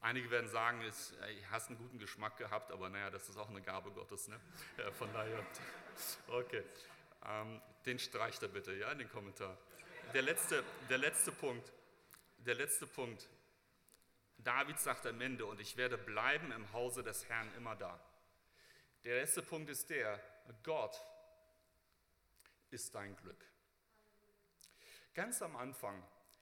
Einige 0.00 0.30
werden 0.30 0.48
sagen, 0.48 0.80
du 0.80 1.50
hast 1.50 1.68
einen 1.68 1.78
guten 1.78 1.98
Geschmack 1.98 2.36
gehabt, 2.36 2.70
aber 2.70 2.88
naja, 2.88 3.10
das 3.10 3.28
ist 3.28 3.36
auch 3.36 3.48
eine 3.48 3.60
Gabe 3.60 3.90
Gottes. 3.90 4.28
Ne? 4.28 4.40
Von 4.96 5.12
daher, 5.12 5.44
okay. 6.28 6.62
Ähm, 7.26 7.60
den 7.84 7.98
streicht 7.98 8.42
er 8.42 8.48
bitte, 8.48 8.72
ja, 8.74 8.92
in 8.92 8.98
den 8.98 9.10
Kommentar. 9.10 9.56
Der 10.14 10.22
letzte, 10.22 10.62
der 10.88 10.98
letzte 10.98 11.32
Punkt, 11.32 11.72
der 12.38 12.54
letzte 12.54 12.86
Punkt. 12.86 13.28
David 14.38 14.78
sagt 14.78 15.04
am 15.06 15.20
Ende, 15.20 15.44
und 15.46 15.60
ich 15.60 15.76
werde 15.76 15.98
bleiben 15.98 16.52
im 16.52 16.72
Hause 16.72 17.02
des 17.02 17.28
Herrn 17.28 17.52
immer 17.56 17.74
da. 17.74 17.98
Der 19.04 19.20
letzte 19.20 19.42
Punkt 19.42 19.68
ist 19.68 19.90
der, 19.90 20.20
Gott 20.62 21.04
ist 22.70 22.94
dein 22.94 23.16
Glück. 23.16 23.44
Ganz 25.14 25.42
am 25.42 25.56
Anfang, 25.56 26.00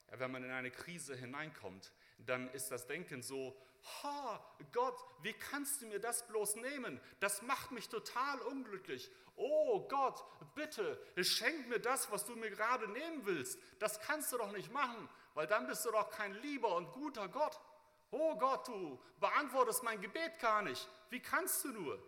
wenn 0.09 0.31
man 0.31 0.45
in 0.45 0.51
eine 0.51 0.71
Krise 0.71 1.17
hineinkommt, 1.17 1.93
dann 2.19 2.49
ist 2.53 2.71
das 2.71 2.87
Denken 2.87 3.23
so, 3.23 3.57
ha, 4.03 4.45
Gott, 4.73 4.99
wie 5.23 5.33
kannst 5.33 5.83
du 5.83 5.87
mir 5.87 6.01
das 6.01 6.27
bloß 6.27 6.57
nehmen? 6.57 7.01
Das 7.21 7.43
macht 7.43 7.71
mich 7.73 7.89
total 7.89 8.41
unglücklich. 8.41 9.11
Oh 9.37 9.87
Gott, 9.89 10.25
bitte, 10.55 10.99
schenk 11.23 11.69
mir 11.69 11.79
das, 11.79 12.11
was 12.11 12.25
du 12.25 12.35
mir 12.37 12.51
gerade 12.51 12.89
nehmen 12.89 13.27
willst. 13.27 13.59
Das 13.79 14.01
kannst 14.01 14.33
du 14.33 14.39
doch 14.39 14.53
nicht 14.53 14.73
machen, 14.73 15.09
weil 15.35 15.47
dann 15.47 15.67
bist 15.67 15.85
du 15.85 15.91
doch 15.91 16.11
kein 16.11 16.33
lieber 16.35 16.75
und 16.75 16.91
guter 16.93 17.29
Gott. 17.29 17.61
Oh 18.11 18.37
Gott, 18.37 18.67
du 18.69 18.99
beantwortest 19.21 19.83
mein 19.83 20.01
Gebet 20.01 20.39
gar 20.41 20.63
nicht. 20.63 20.89
Wie 21.11 21.21
kannst 21.21 21.65
du 21.65 21.69
nur? 21.69 22.03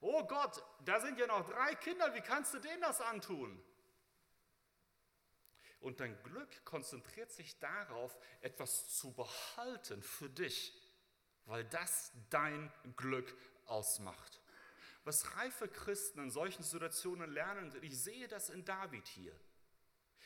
Oh 0.00 0.24
Gott, 0.26 0.62
da 0.84 1.00
sind 1.00 1.18
ja 1.18 1.26
noch 1.26 1.48
drei 1.48 1.74
Kinder, 1.76 2.12
wie 2.14 2.20
kannst 2.20 2.52
du 2.52 2.58
denen 2.58 2.82
das 2.82 3.00
antun? 3.00 3.62
Und 5.84 6.00
dein 6.00 6.16
Glück 6.22 6.64
konzentriert 6.64 7.30
sich 7.30 7.58
darauf, 7.58 8.16
etwas 8.40 8.96
zu 8.96 9.12
behalten 9.12 10.02
für 10.02 10.30
dich, 10.30 10.72
weil 11.44 11.62
das 11.64 12.10
dein 12.30 12.72
Glück 12.96 13.36
ausmacht. 13.66 14.40
Was 15.04 15.36
reife 15.36 15.68
Christen 15.68 16.20
in 16.20 16.30
solchen 16.30 16.62
Situationen 16.62 17.30
lernen, 17.30 17.70
und 17.70 17.84
ich 17.84 18.00
sehe 18.02 18.26
das 18.28 18.48
in 18.48 18.64
David 18.64 19.06
hier, 19.08 19.38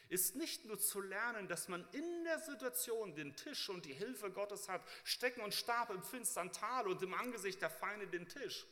ist 0.09 0.37
nicht 0.37 0.64
nur 0.64 0.79
zu 0.79 1.01
lernen, 1.01 1.49
dass 1.49 1.66
man 1.66 1.85
in 1.90 2.23
der 2.23 2.38
Situation 2.38 3.16
den 3.16 3.35
Tisch 3.35 3.68
und 3.68 3.85
die 3.85 3.92
Hilfe 3.92 4.31
Gottes 4.31 4.68
hat, 4.68 4.87
Stecken 5.03 5.40
und 5.40 5.53
Stab 5.53 5.90
im 5.90 6.05
finstern 6.05 6.53
Tal 6.53 6.87
und 6.87 7.03
im 7.03 7.14
Angesicht 7.14 7.61
der 7.61 7.71
Feinde 7.71 8.07
den 8.07 8.29
Tisch, 8.29 8.64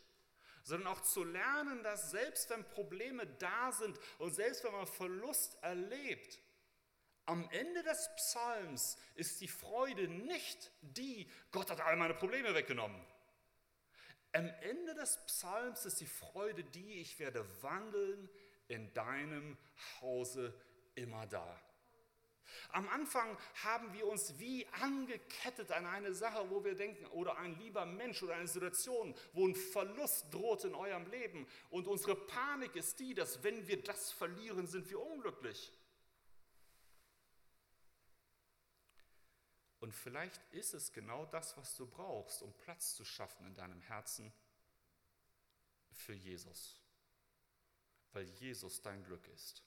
sondern 0.62 0.86
auch 0.92 1.02
zu 1.02 1.24
lernen, 1.24 1.82
dass 1.82 2.12
selbst 2.12 2.48
wenn 2.50 2.64
Probleme 2.64 3.26
da 3.26 3.72
sind 3.72 3.98
und 4.18 4.36
selbst 4.36 4.62
wenn 4.62 4.72
man 4.72 4.86
Verlust 4.86 5.58
erlebt, 5.62 6.38
am 7.26 7.48
Ende 7.50 7.82
des 7.82 8.08
Psalms 8.16 8.96
ist 9.16 9.40
die 9.40 9.48
Freude 9.48 10.08
nicht 10.08 10.72
die, 10.80 11.28
Gott 11.50 11.70
hat 11.70 11.80
all 11.80 11.96
meine 11.96 12.14
Probleme 12.14 12.54
weggenommen. 12.54 13.04
Am 14.32 14.48
Ende 14.60 14.94
des 14.94 15.18
Psalms 15.26 15.84
ist 15.84 16.00
die 16.00 16.06
Freude 16.06 16.62
die, 16.62 17.00
ich 17.00 17.18
werde 17.18 17.44
wandeln 17.62 18.28
in 18.68 18.92
deinem 18.94 19.56
Hause 20.00 20.54
immer 20.94 21.26
da. 21.26 21.60
Am 22.70 22.88
Anfang 22.88 23.36
haben 23.64 23.92
wir 23.92 24.06
uns 24.06 24.38
wie 24.38 24.66
angekettet 24.80 25.72
an 25.72 25.86
eine 25.86 26.14
Sache, 26.14 26.48
wo 26.50 26.64
wir 26.64 26.74
denken, 26.74 27.06
oder 27.06 27.38
ein 27.38 27.58
lieber 27.58 27.86
Mensch 27.86 28.22
oder 28.22 28.34
eine 28.34 28.46
Situation, 28.46 29.14
wo 29.32 29.46
ein 29.46 29.54
Verlust 29.54 30.32
droht 30.32 30.64
in 30.64 30.74
eurem 30.74 31.06
Leben. 31.10 31.46
Und 31.70 31.86
unsere 31.86 32.14
Panik 32.14 32.76
ist 32.76 32.98
die, 33.00 33.14
dass 33.14 33.42
wenn 33.42 33.66
wir 33.66 33.82
das 33.82 34.12
verlieren, 34.12 34.66
sind 34.66 34.88
wir 34.90 35.00
unglücklich. 35.00 35.72
Und 39.86 39.92
vielleicht 39.92 40.40
ist 40.50 40.74
es 40.74 40.92
genau 40.92 41.26
das, 41.26 41.56
was 41.56 41.76
du 41.76 41.86
brauchst, 41.86 42.42
um 42.42 42.52
Platz 42.54 42.96
zu 42.96 43.04
schaffen 43.04 43.46
in 43.46 43.54
deinem 43.54 43.80
Herzen 43.82 44.32
für 45.92 46.12
Jesus, 46.12 46.82
weil 48.12 48.28
Jesus 48.30 48.82
dein 48.82 49.04
Glück 49.04 49.28
ist. 49.28 49.62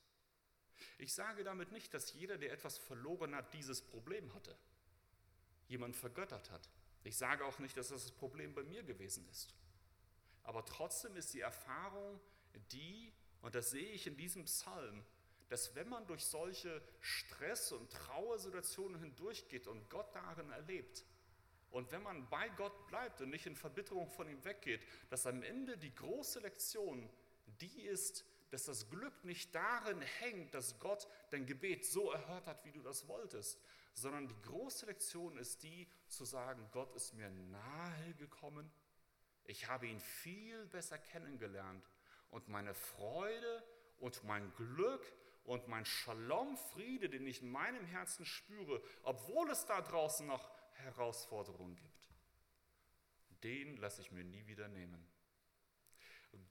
Ich 0.98 1.14
sage 1.14 1.46
damit 1.46 1.72
nicht, 1.72 1.94
dass 1.94 2.12
jeder, 2.12 2.38
der 2.38 2.52
etwas 2.52 2.78
verloren 2.78 3.34
hat, 3.34 3.54
dieses 3.54 3.82
Problem 3.82 4.34
hatte, 4.34 4.58
jemand 5.70 5.96
vergöttert 5.96 6.52
hat. 6.52 6.70
Ich 7.06 7.16
sage 7.16 7.46
auch 7.46 7.60
nicht, 7.60 7.78
dass 7.78 7.88
das 7.88 8.04
das 8.04 8.12
Problem 8.12 8.54
bei 8.54 8.64
mir 8.64 8.84
gewesen 8.84 9.26
ist. 9.30 9.56
Aber 10.44 10.66
trotzdem 10.66 11.16
ist 11.16 11.34
die 11.34 11.40
Erfahrung 11.40 12.20
die, 12.74 13.14
und 13.42 13.56
das 13.56 13.70
sehe 13.70 13.92
ich 13.92 14.06
in 14.06 14.18
diesem 14.18 14.44
Psalm, 14.44 15.02
dass 15.50 15.76
wenn 15.76 15.90
man 15.90 16.08
durch 16.08 16.24
solche 16.24 16.82
Stress- 17.02 17.72
und 17.72 17.92
Trauersituationen 17.92 19.02
hindurchgeht 19.02 19.68
und 19.68 19.90
Gott 19.90 20.16
darin 20.16 20.50
erlebt, 20.52 21.04
und 21.72 21.92
wenn 21.92 22.02
man 22.02 22.28
bei 22.30 22.50
Gott 22.50 22.88
bleibt 22.88 23.22
und 23.22 23.30
nicht 23.30 23.46
in 23.46 23.56
Verbitterung 23.56 24.10
von 24.10 24.28
ihm 24.28 24.44
weggeht, 24.44 24.82
dass 25.10 25.28
am 25.28 25.44
Ende 25.44 25.78
die 25.78 25.94
große 25.94 26.40
Lektion 26.40 27.08
die 27.60 27.84
ist, 27.84 28.26
dass 28.50 28.66
das 28.66 28.90
Glück 28.90 29.24
nicht 29.24 29.54
darin 29.54 30.02
hängt, 30.02 30.54
dass 30.54 30.80
Gott 30.80 31.08
dein 31.30 31.46
Gebet 31.46 31.86
so 31.86 32.12
erhört 32.12 32.48
hat, 32.48 32.66
wie 32.66 32.72
du 32.72 32.82
das 32.82 33.08
wolltest, 33.08 33.62
sondern 33.94 34.28
die 34.28 34.42
große 34.42 34.88
Lektion 34.88 35.38
ist 35.38 35.62
die, 35.62 35.88
zu 36.08 36.26
sagen, 36.26 36.68
Gott 36.72 36.96
ist 36.96 37.14
mir 37.14 37.30
nahe 37.30 38.14
gekommen, 38.16 38.72
ich 39.46 39.68
habe 39.68 39.88
ihn 39.88 40.00
viel 40.00 40.66
besser 40.68 40.98
kennengelernt 40.98 41.88
und 42.30 42.48
meine 42.48 42.74
Freude 42.74 43.64
und 43.98 44.24
mein 44.24 44.52
Glück 44.56 45.06
und 45.44 45.68
mein 45.68 45.86
Shalom, 45.86 46.58
Friede, 46.58 47.10
den 47.10 47.26
ich 47.26 47.42
in 47.42 47.50
meinem 47.50 47.86
Herzen 47.86 48.26
spüre, 48.26 48.82
obwohl 49.04 49.50
es 49.50 49.66
da 49.66 49.82
draußen 49.82 50.28
noch 50.28 50.50
Herausforderungen 50.74 51.76
gibt, 51.76 52.10
den 53.44 53.78
lasse 53.78 54.02
ich 54.02 54.12
mir 54.12 54.24
nie 54.24 54.46
wieder 54.48 54.68
nehmen. 54.68 55.08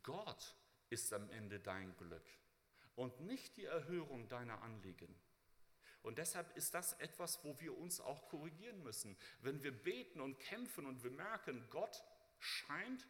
Gott 0.02 0.56
ist 0.90 1.12
am 1.12 1.30
Ende 1.30 1.60
dein 1.60 1.96
Glück 1.96 2.26
und 2.96 3.20
nicht 3.20 3.56
die 3.56 3.66
Erhörung 3.66 4.28
deiner 4.28 4.62
Anliegen. 4.62 5.14
Und 6.02 6.18
deshalb 6.18 6.56
ist 6.56 6.74
das 6.74 6.94
etwas, 6.94 7.44
wo 7.44 7.58
wir 7.60 7.76
uns 7.76 8.00
auch 8.00 8.28
korrigieren 8.28 8.82
müssen. 8.82 9.16
Wenn 9.40 9.62
wir 9.62 9.72
beten 9.72 10.20
und 10.20 10.38
kämpfen 10.38 10.86
und 10.86 11.02
wir 11.02 11.10
merken, 11.10 11.68
Gott 11.70 12.02
scheint 12.38 13.06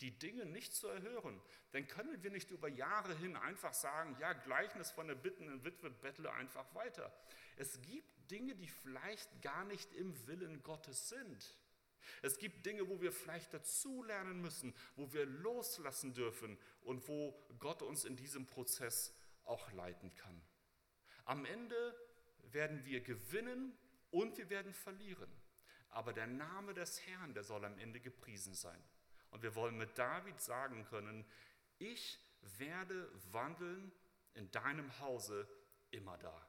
die 0.00 0.18
Dinge 0.18 0.46
nicht 0.46 0.74
zu 0.74 0.88
erhören, 0.88 1.40
dann 1.72 1.86
können 1.86 2.22
wir 2.22 2.30
nicht 2.30 2.50
über 2.50 2.68
Jahre 2.68 3.14
hin 3.16 3.36
einfach 3.36 3.74
sagen, 3.74 4.16
ja, 4.20 4.32
Gleichnis 4.32 4.90
von 4.90 5.06
der 5.06 5.14
bittenden 5.14 5.64
Witwe 5.64 5.90
bettle 5.90 6.32
einfach 6.32 6.74
weiter. 6.74 7.12
Es 7.56 7.80
gibt 7.82 8.30
Dinge, 8.30 8.54
die 8.54 8.68
vielleicht 8.68 9.42
gar 9.42 9.64
nicht 9.64 9.92
im 9.94 10.26
Willen 10.26 10.62
Gottes 10.62 11.08
sind. 11.08 11.58
Es 12.22 12.38
gibt 12.38 12.66
Dinge, 12.66 12.88
wo 12.88 13.00
wir 13.00 13.12
vielleicht 13.12 13.52
dazulernen 13.52 14.40
müssen, 14.40 14.74
wo 14.96 15.12
wir 15.12 15.26
loslassen 15.26 16.14
dürfen 16.14 16.58
und 16.82 17.06
wo 17.08 17.38
Gott 17.58 17.82
uns 17.82 18.04
in 18.04 18.16
diesem 18.16 18.46
Prozess 18.46 19.14
auch 19.44 19.70
leiten 19.72 20.14
kann. 20.14 20.40
Am 21.24 21.44
Ende 21.44 21.94
werden 22.52 22.84
wir 22.84 23.00
gewinnen 23.00 23.76
und 24.10 24.36
wir 24.38 24.50
werden 24.50 24.72
verlieren. 24.72 25.30
Aber 25.90 26.12
der 26.12 26.26
Name 26.26 26.74
des 26.74 27.04
Herrn, 27.06 27.34
der 27.34 27.44
soll 27.44 27.64
am 27.64 27.78
Ende 27.78 28.00
gepriesen 28.00 28.54
sein. 28.54 28.82
Und 29.30 29.42
wir 29.42 29.54
wollen 29.54 29.76
mit 29.76 29.96
David 29.96 30.40
sagen 30.40 30.84
können, 30.86 31.24
ich 31.78 32.18
werde 32.58 33.10
wandeln 33.32 33.92
in 34.34 34.50
deinem 34.50 34.98
Hause 35.00 35.48
immer 35.90 36.18
da. 36.18 36.46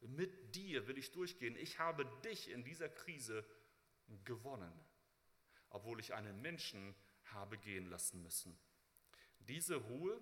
Mit 0.00 0.54
dir 0.54 0.86
will 0.88 0.98
ich 0.98 1.12
durchgehen. 1.12 1.56
Ich 1.56 1.78
habe 1.78 2.04
dich 2.24 2.50
in 2.50 2.64
dieser 2.64 2.88
Krise 2.88 3.44
gewonnen, 4.24 4.72
obwohl 5.70 6.00
ich 6.00 6.14
einen 6.14 6.40
Menschen 6.42 6.94
habe 7.26 7.56
gehen 7.58 7.88
lassen 7.88 8.22
müssen. 8.22 8.58
Diese 9.38 9.76
Ruhe, 9.76 10.20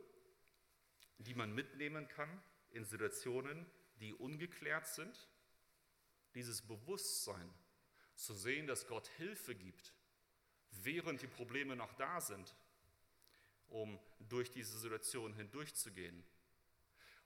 die 1.19 1.35
man 1.35 1.55
mitnehmen 1.55 2.09
kann 2.09 2.43
in 2.71 2.85
Situationen, 2.85 3.67
die 3.97 4.15
ungeklärt 4.15 4.87
sind, 4.87 5.29
dieses 6.35 6.63
Bewusstsein 6.63 7.53
zu 8.15 8.35
sehen, 8.35 8.67
dass 8.67 8.87
Gott 8.87 9.09
Hilfe 9.17 9.55
gibt, 9.55 9.93
während 10.71 11.23
die 11.23 11.27
Probleme 11.27 11.77
noch 11.77 11.93
da 11.95 12.21
sind, 12.21 12.55
um 13.69 13.99
durch 14.19 14.51
diese 14.51 14.79
Situation 14.79 15.35
hindurchzugehen. 15.35 16.25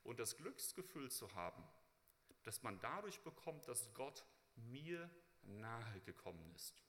Und 0.03 0.19
das 0.21 0.37
Glücksgefühl 0.37 1.11
zu 1.11 1.35
haben, 1.35 1.63
dass 2.43 2.63
man 2.63 2.79
dadurch 2.81 3.21
bekommt, 3.21 3.67
dass 3.69 3.93
Gott 3.95 4.25
mir 4.57 5.11
nahe 5.43 6.01
gekommen 6.01 6.53
ist. 6.55 6.83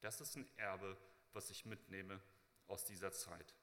Das 0.00 0.20
ist 0.20 0.36
ein 0.36 0.48
Erbe, 0.56 0.96
was 1.32 1.50
ich 1.50 1.64
mitnehme 1.64 2.20
aus 2.68 2.84
dieser 2.84 3.12
Zeit. 3.12 3.54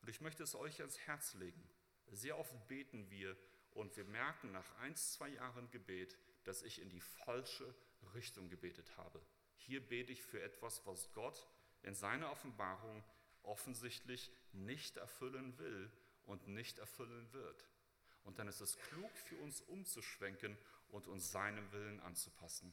Und 0.00 0.08
ich 0.08 0.20
möchte 0.20 0.42
es 0.42 0.54
euch 0.54 0.80
ans 0.80 0.98
Herz 1.00 1.34
legen. 1.34 1.62
Sehr 2.10 2.38
oft 2.38 2.66
beten 2.68 3.08
wir 3.10 3.36
und 3.72 3.96
wir 3.96 4.04
merken 4.04 4.52
nach 4.52 4.70
ein, 4.78 4.96
zwei 4.96 5.28
Jahren 5.28 5.70
Gebet, 5.70 6.18
dass 6.44 6.62
ich 6.62 6.80
in 6.80 6.90
die 6.90 7.00
falsche 7.00 7.74
Richtung 8.14 8.48
gebetet 8.48 8.96
habe. 8.96 9.22
Hier 9.56 9.86
bete 9.86 10.12
ich 10.12 10.22
für 10.22 10.42
etwas, 10.42 10.84
was 10.86 11.12
Gott 11.12 11.46
in 11.82 11.94
seiner 11.94 12.30
Offenbarung 12.30 13.02
offensichtlich 13.42 14.30
nicht 14.52 14.96
erfüllen 14.96 15.58
will 15.58 15.90
und 16.24 16.48
nicht 16.48 16.78
erfüllen 16.78 17.32
wird. 17.32 17.66
Und 18.24 18.38
dann 18.38 18.48
ist 18.48 18.60
es 18.60 18.78
klug 18.78 19.10
für 19.16 19.36
uns 19.38 19.60
umzuschwenken 19.62 20.56
und 20.88 21.08
uns 21.08 21.32
seinem 21.32 21.70
Willen 21.72 22.00
anzupassen. 22.00 22.72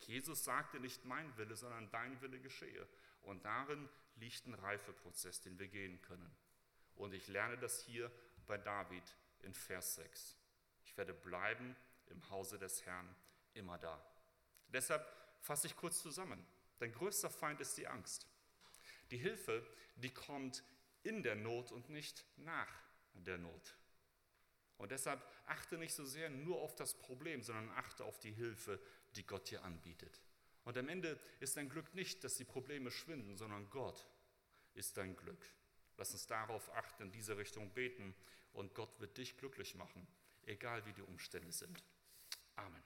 Jesus 0.00 0.44
sagte 0.44 0.80
nicht 0.80 1.04
mein 1.04 1.36
Wille, 1.36 1.56
sondern 1.56 1.90
dein 1.90 2.20
Wille 2.20 2.40
geschehe. 2.40 2.86
Und 3.22 3.44
darin 3.44 3.88
liegt 4.16 4.46
ein 4.46 4.54
Reifeprozess, 4.54 5.40
den 5.40 5.58
wir 5.58 5.68
gehen 5.68 6.00
können. 6.02 6.34
Und 6.96 7.14
ich 7.14 7.28
lerne 7.28 7.58
das 7.58 7.80
hier 7.82 8.10
bei 8.46 8.58
David 8.58 9.02
in 9.40 9.54
Vers 9.54 9.96
6. 9.96 10.36
Ich 10.84 10.96
werde 10.96 11.14
bleiben 11.14 11.76
im 12.06 12.28
Hause 12.30 12.58
des 12.58 12.84
Herrn 12.86 13.14
immer 13.54 13.78
da. 13.78 14.02
Deshalb 14.68 15.06
fasse 15.40 15.66
ich 15.66 15.76
kurz 15.76 16.02
zusammen. 16.02 16.44
Dein 16.78 16.92
größter 16.92 17.30
Feind 17.30 17.60
ist 17.60 17.76
die 17.76 17.86
Angst. 17.86 18.26
Die 19.10 19.18
Hilfe, 19.18 19.66
die 19.96 20.12
kommt 20.12 20.62
in 21.02 21.22
der 21.22 21.34
Not 21.34 21.72
und 21.72 21.88
nicht 21.88 22.24
nach 22.36 22.82
der 23.14 23.38
Not. 23.38 23.76
Und 24.76 24.92
deshalb 24.92 25.24
achte 25.46 25.76
nicht 25.76 25.94
so 25.94 26.04
sehr 26.04 26.30
nur 26.30 26.60
auf 26.60 26.74
das 26.76 26.94
Problem, 26.94 27.42
sondern 27.42 27.70
achte 27.70 28.04
auf 28.04 28.18
die 28.18 28.32
Hilfe, 28.32 28.80
die 29.16 29.26
Gott 29.26 29.50
dir 29.50 29.64
anbietet. 29.64 30.20
Und 30.64 30.76
am 30.76 30.88
Ende 30.88 31.18
ist 31.40 31.56
dein 31.56 31.68
Glück 31.68 31.94
nicht, 31.94 32.22
dass 32.22 32.36
die 32.36 32.44
Probleme 32.44 32.90
schwinden, 32.90 33.36
sondern 33.36 33.68
Gott 33.70 34.06
ist 34.74 34.96
dein 34.96 35.16
Glück. 35.16 35.44
Lass 35.96 36.12
uns 36.12 36.26
darauf 36.26 36.72
achten, 36.74 37.04
in 37.04 37.10
diese 37.10 37.36
Richtung 37.36 37.72
beten 37.72 38.14
und 38.52 38.74
Gott 38.74 39.00
wird 39.00 39.16
dich 39.18 39.36
glücklich 39.36 39.74
machen, 39.74 40.06
egal 40.46 40.84
wie 40.86 40.92
die 40.92 41.02
Umstände 41.02 41.50
sind. 41.50 41.82
Amen. 42.54 42.82